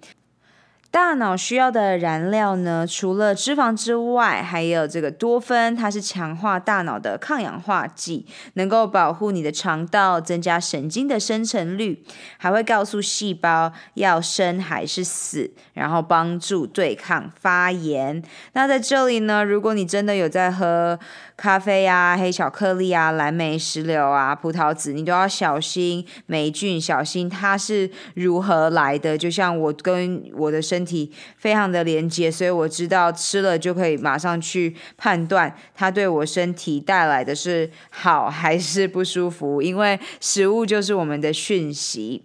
[0.96, 8.24] 大脑需要的燃料呢，除了脂肪之外，还有这个多酚，它是强化大脑的抗氧化剂，
[8.54, 12.02] 能够保护你的肠道，增加神经的生成率，
[12.38, 18.22] 还会告诉细胞要生还是死，然后帮助对抗发炎。
[18.54, 20.98] 那在这里呢，如果你真的有在喝
[21.36, 29.18] 咖啡啊、黑巧克力啊、蓝莓、石榴啊、葡萄籽，你都要小心霉菌，小心它是如何来的。
[29.18, 42.24] 就像我跟我的身体非常的连接，所以我知道吃了就可以马上去判断它对我身体带来的是好还是不舒服，因为食物就是我们的讯息。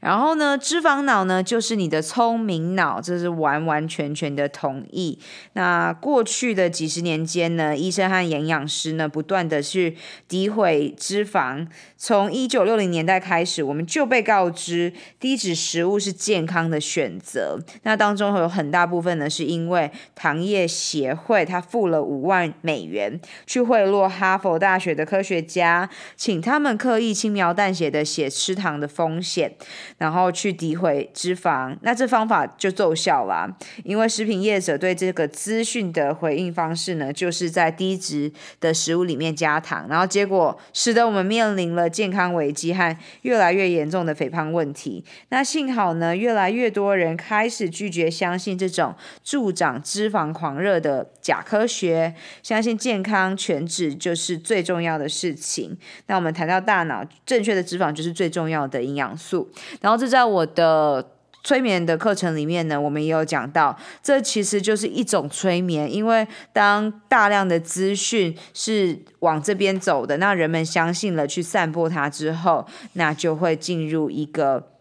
[0.00, 5.18] 然后呢，脂肪脑呢，就是你的聪明脑，这是完完全全的同意。
[5.54, 9.96] 那过去的几十年间呢，医生和营养师呢，不断的去
[10.28, 11.66] 诋毁脂肪。
[11.96, 17.58] 从一九六零年代开始，我们就被告知低脂食物是健康的选择。
[17.82, 29.55] 那当中有很大部分呢，是因为糖业协会他付了五万美元去贿赂哈佛大学的科学家，请他们刻意轻描淡写的写吃糖的风险。
[29.98, 33.48] 然后去诋毁脂肪，那这方法就奏效啦。
[33.84, 45.04] 因为食品业者对这个资讯的回应方式呢，就是在低脂的食物里面加糖，然后结果使得我们面临了健康危机和越来越严重的肥胖问题。
[45.28, 55.76] 那幸好呢，越来越多人开始拒绝相信这种助长脂肪狂热的假科学，相信健康全脂就是最重要的事情。
[56.06, 59.45] 那我们谈到大脑，正确的脂肪就是最重要的营养素。
[59.80, 61.12] 然后这在我的
[61.44, 74.75] 催眠的课程里面呢，我们也有讲到，这其实就是一种催眠，因为当大量的资讯是往这边走的，那人们相信了，去散播它之后，那就会进入一个。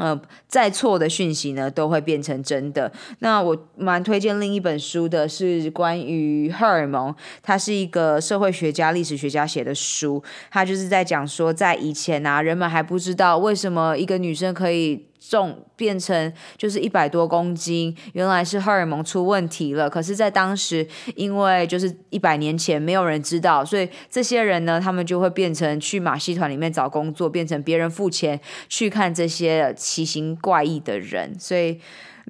[0.00, 2.90] 呃，再错的讯息呢，都会变成真的。
[3.18, 15.09] 那我蛮推荐另一本书的，是关于荷尔蒙，它是一个社会学家、历史学家写的书，他就是在讲说，在以前啊，人们还不知道为什么一个女生可以。
[15.20, 19.88] 重变成就是一百多公斤，原来是荷尔蒙出问题了。
[19.88, 31.78] 可是，在当时，因为就是一百年前没有人知道，所以这些人呢，他们就会变成去马戏团里面找工作，变成别人付钱去看这些奇形怪异的人，所以。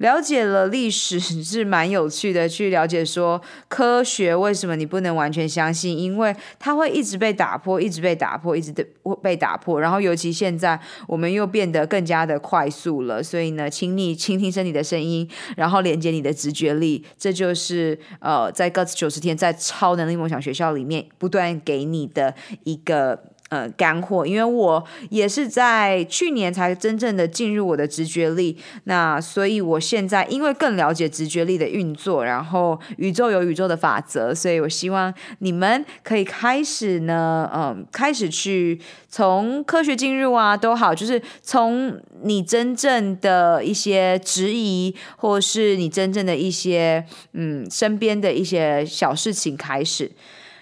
[0.01, 8.83] 了解了历史是蛮有趣的，去了解说科学为什么你不能完全相信，因为它会一直被打破，一直被打破，一直的
[9.21, 9.79] 被打破。
[9.79, 22.33] 然后尤其现在我们又变得更加的快速了，所以呢，请你倾听身体的声音，然后连接你的直觉力，这就是呃，在 Guts 九十天在超能力梦想学校里面不断给你的
[22.63, 23.30] 一个。
[23.51, 38.79] 呃，干货，因为我也是在去年才真正的进入我的直觉力，那所以我现在因为更了解直觉力的运作，然后宇宙有宇宙的法则，所以我希望你们可以开始呢，嗯、开始去
[39.09, 50.09] 从科学进入啊，都好，就是从你真正的一些质疑，或是你真正的一些嗯身边的一些小事情开始。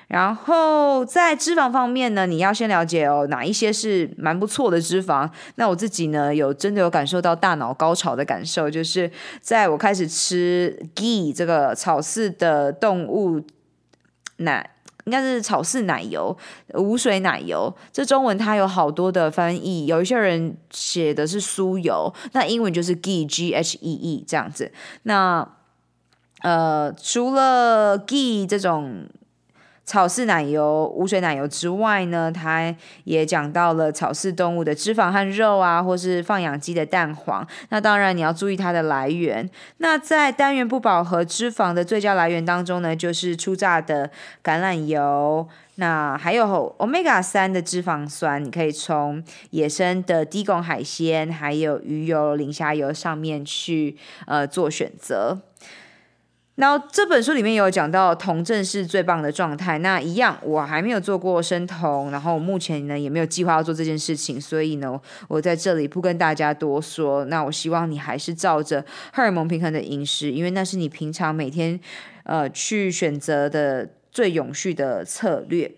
[0.10, 5.30] 然后在脂肪方面呢，你要先了解哦，哪一些是蛮不错的脂肪。
[5.54, 13.40] 那我自己呢，有真的有感受到大脑高潮的感受，就是在我开始吃 gee 这个草饲的动物
[14.38, 14.72] 奶，
[15.06, 16.36] 应该是草饲奶油、
[16.74, 17.72] 无水奶油。
[17.94, 24.72] 这中文它有好多的翻译，有一些人写的是酥油，那英文就是 gee g h e e 这样子。
[25.04, 25.48] 那
[26.42, 29.08] 呃，除了 gee 这种。
[29.90, 32.76] 草饲奶油、无水奶油之外呢，它
[33.06, 37.44] 也讲到了草饲动物的脂肪和肉啊，或是放养鸡的蛋黄。
[37.70, 39.50] 那当然你要注意它的来源。
[39.78, 44.12] 那在单元不饱和脂肪的最佳来源当中呢，就是初榨的
[44.44, 45.48] 橄榄油。
[45.78, 55.40] 那还有 Omega 三的脂肪酸，你可以从野生的低汞海鲜，还有鱼油、磷虾油上面去呃做选择。
[56.60, 59.78] 然后这本书里面有讲到酮症是最棒的状态。
[59.78, 65.00] 那一样，我还没有做过生酮，然后目前呢也没有计划要做这件事情，所以呢，
[65.30, 67.24] 我在这里不跟大家多说。
[67.26, 68.84] 那我希望你还是照着
[69.14, 71.80] 荷尔蒙平衡的饮食，因为那是你平常每天
[72.24, 75.72] 呃去选择的最永续的策略。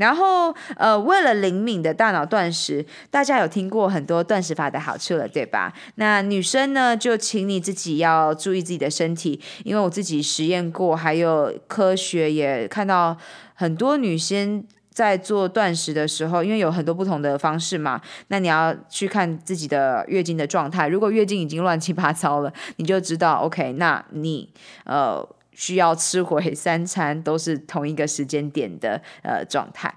[0.00, 5.70] 然后，呃，为了灵敏的大脑断食，大家有听过很多断食法的好处了，对吧？
[5.96, 13.14] 那女生呢，就请你自己要注意自己的身体，因为我自己实验过，还有科学也看到
[13.54, 20.88] 很多女生在做断食的时候，因为有很多不同的方式嘛，那你要去看自己的月经的状态。
[20.88, 24.48] 如果月经已经乱七八糟了，你就知道，OK，那你
[24.84, 25.28] 呃。
[25.60, 29.94] 需要吃回三餐都是同一个时间点的呃状态。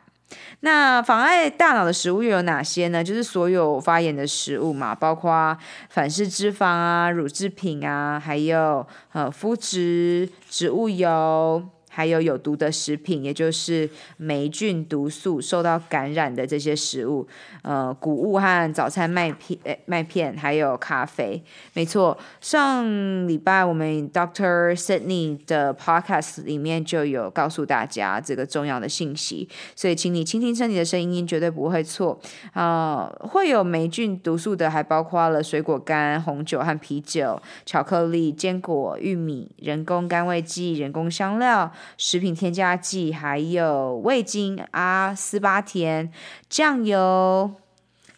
[0.59, 3.01] 那妨碍大脑的食物又有哪些呢？
[3.01, 5.57] 就是所有发炎的食物嘛，包括
[5.89, 11.63] 反式脂肪啊、乳制品啊，还有呃麸质、植物油。
[11.95, 13.87] 还有有毒的食品，也就是
[14.17, 17.27] 霉菌毒素受到感染的这些食物，
[17.61, 21.43] 呃，谷物和早餐麦片、诶麦片，还有咖啡。
[21.73, 32.19] 没错，上礼拜我们 Doctor Sydney 的 Podcast 里面就有告诉大家这个重要的信息，所以请你倾听身体的声音，绝对不会错。
[32.53, 41.71] 啊、呃，会有霉菌毒素的，还包括了水果干、红酒和啤酒、巧克力、坚果、玉米、人工甘味剂、人工香料。
[41.97, 46.11] 食品添加剂，还有味精、阿斯巴甜、
[46.49, 47.51] 酱油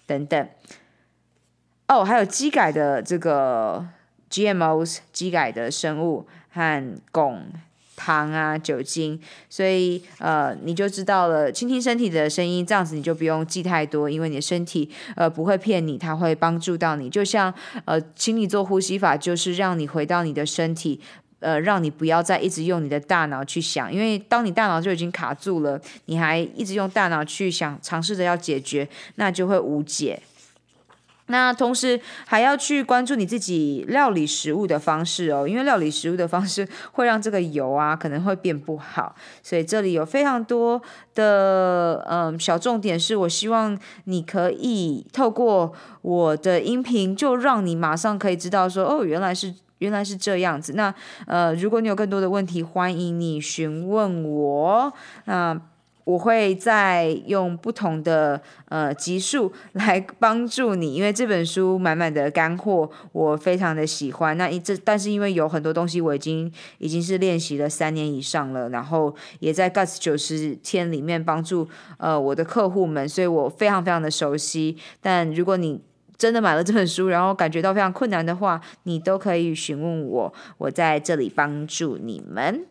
[0.05, 0.49] 等等。
[1.87, 3.87] 哦，还有基改的这个
[4.31, 7.41] GMOs，基改的生物和汞、
[7.95, 17.07] 糖啊、酒精，所以呃，你就知道了，倾听身体的声音，这样子你就不用记太多，因为你的身体呃不会骗你，它会帮助到你。
[17.07, 17.53] 就像
[17.85, 20.99] 呃，请你做呼吸法，就是让你回到你的身体，
[21.39, 30.21] 呃，让你不要再一直用你的大脑去想，因为当你大脑就已经卡住了，你还一直用大脑去想，尝试着要解决，那就会无解。
[31.27, 40.79] 那同时还要去关注你自己料理食物的方式哦，因为料理食物的方式会让这个油啊可能会变不好，所以这里有非常多
[41.15, 45.73] 的嗯小重点，是我希望你可以透过
[46.03, 50.73] 我的音频，就让你马上可以知道说哦，原来是原来是这样子。
[50.73, 50.93] 那
[51.27, 54.93] 呃，如果你有更多的问题，欢迎你询问我。
[55.25, 55.59] 那。
[56.05, 64.37] 我会再用不同的呃集数来帮助你，因为这本书满满的干货，我非常的喜欢。
[64.37, 71.67] 那一这但是因为有很多东西我已经已经是练习了三年以上了，然后也在 Guts 九十天里面帮助
[71.97, 74.77] 呃我的客户们，所以我非常非常的熟悉。
[75.01, 75.81] 但如果你
[76.17, 82.65] 真的买了这本书，然后感觉到非常困难的话，你都可以询问我，我在这里帮助你们。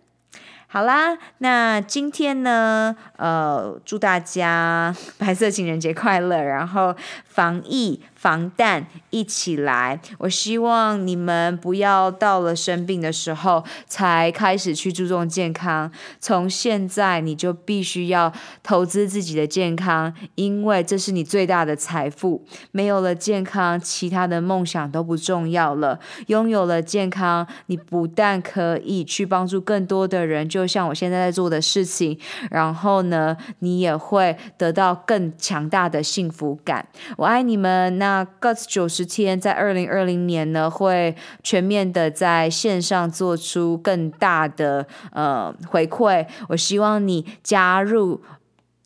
[0.67, 8.01] 好啦，那今天呢，呃，祝大家白色情人节快乐，然后防疫。
[8.25, 10.01] 防弹一起来！
[10.17, 15.93] 我希望你们不要到了生病的时候才开始去注重健康。
[16.21, 22.43] 从现在你就必须要投资自己的健康，因为这是你最大的财富。
[22.73, 26.01] 没有了健康，其他的梦想都不重要了。
[26.29, 32.19] 拥有了健康，你不但可以去帮助更多的人，就像我现在在做的事情。
[32.51, 36.89] 然后呢，你也会得到更强大的幸福感。
[37.19, 38.14] 我爱你们，那。
[38.15, 46.25] 那 Guts 九十天在二零二零年呢，会全面的在线上做出更大的呃回馈。
[46.49, 48.23] 我希望你加入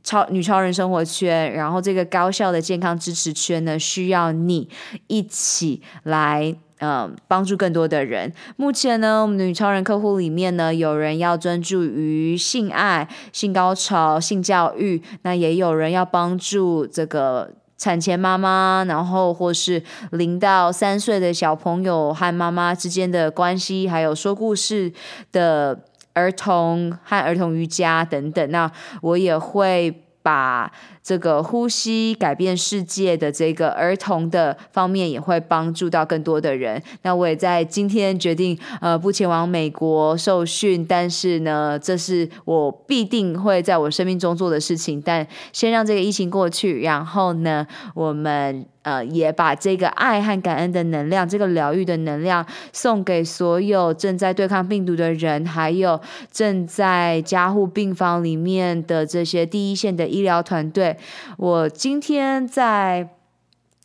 [0.02, 4.70] 超女超人生活圈，然后这个高效的健康支持圈呢，需要你
[5.08, 8.32] 一起来呃帮助更多的人。
[8.56, 17.52] 目前呢，我们女超人客户里面呢，有人要专注于性爱、性高潮、性教育，那也有人要帮助这个。
[17.78, 24.92] 产前妈妈，然后或是零到三岁的小朋友和妈妈之间的关系，还有说故事
[25.32, 28.70] 的儿童和儿童瑜伽等等，那
[29.00, 30.70] 我也会把。
[31.08, 36.82] 这个呼吸改变世界的这个儿童的方面也会帮助到更多的人。
[37.00, 45.00] 那我也在今天决定，呃，不前往美国受训，但是呢，这是我必定会在我生命中做的事情。
[45.00, 52.44] 但先让这个疫情过去，然后呢，我们呃也把这个爱和感恩的能量，这个疗愈的能量
[52.74, 55.98] 送给所有正在对抗病毒的人，还有
[56.30, 60.97] 正在加护病房里面的这些第一线的医疗团队。
[61.36, 63.08] 我今天在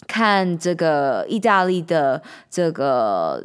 [0.07, 3.43] 看这个意大利的这个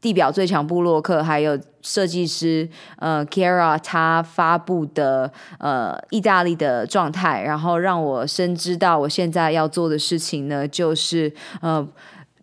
[0.00, 11.86] 地表最强部落克，还有设计师呃 Kara 他发布的呃意大利的状态，然后让我深知到我现在要做的事情呢，就是呃。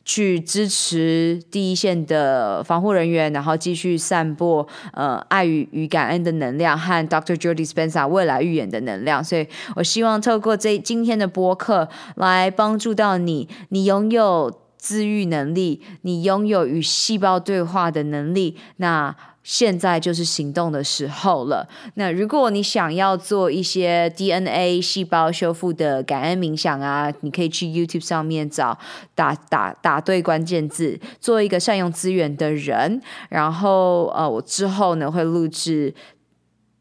[0.09, 7.35] 去支持第一线的防护人员，然后继续散播呃爱与与感恩的能量和 Dr.
[7.35, 9.23] Jody Spencer 未来预言的能量。
[9.23, 18.57] 所以我希望透过这今天的播客来帮助到你，你拥有自愈能力，你拥有与细胞对话的能力。
[18.77, 19.15] 那
[19.51, 21.67] 现在就是行动的时候了。
[21.95, 28.77] 那如果你想要做一些 DNA 细胞修复的感恩冥想啊，你可以去 YouTube 上面找，
[29.15, 33.01] 打打打对关键字，做一个善用资源的人。
[33.29, 35.95] 然后呃，我之后呢会录制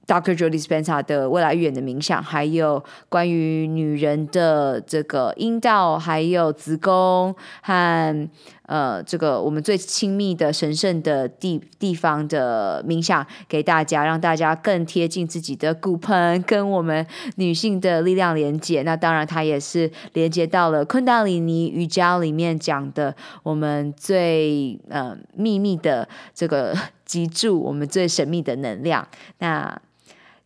[0.09, 0.35] Dr.
[0.35, 8.29] Joe Dispenza 的未来预言的冥想，还有关于女人的这个阴道，还有子宫和。
[8.69, 17.07] 呃，这个我们最亲密的神圣的地地方的冥想给大家，让大家更贴近自己的骨盆，跟我们
[17.37, 18.83] 女性的力量连接。
[18.83, 29.09] 那当然，它也是连接到了昆达里尼瑜伽里面讲的我们最呃秘密的这个脊柱，我们最神秘的能量。
[29.39, 29.81] 那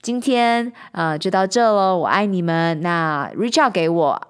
[0.03, 2.81] 今天呃就到这喽，我爱你们。
[2.81, 4.29] 那 reach out 给我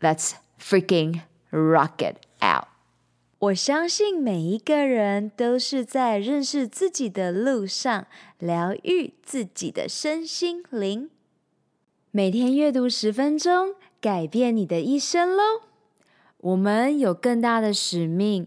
[0.00, 2.68] ，Let's freaking rock it out。
[3.38, 8.06] 我相信每一个人都是在认识自己的路上，
[8.38, 11.10] 疗愈自己的身心灵。
[12.10, 15.42] 每天阅读十分钟，改变你的一生喽！
[16.38, 18.46] 我们有更大的使命，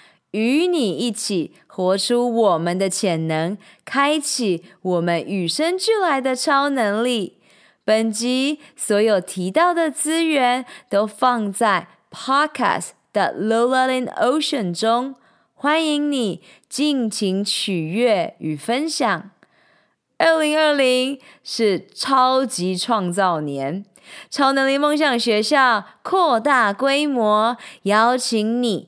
[0.31, 7.37] 与你一起活出我们的潜能，开启我们与生俱来的超能力。
[7.83, 15.15] 本集所有提到的资源都放在 Podcast 的 Lola in Ocean 中，
[15.53, 19.31] 欢迎你尽情取悦与分享。
[20.17, 23.83] 二零二零是超级创造年，
[24.29, 28.87] 超能力梦想学校扩大规模，邀请你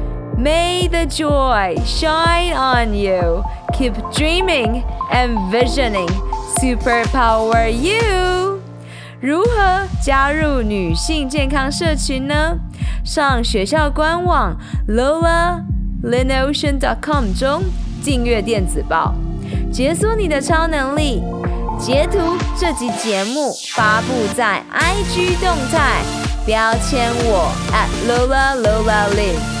[0.41, 3.43] May the joy shine on you.
[3.77, 6.09] Keep dreaming and visioning.
[6.59, 8.59] Superpower you.
[9.19, 12.57] 如何加入女性健康社群呢？
[13.03, 17.61] 上学校官网 lolaLinOcean.com 中
[18.03, 19.13] 订阅电子报，
[19.71, 21.21] 解锁你的超能力。
[21.79, 22.17] 截图
[22.57, 26.01] 这集节目发布在 IG 动态，
[26.47, 29.60] 标签我 at @LolaLolaLin。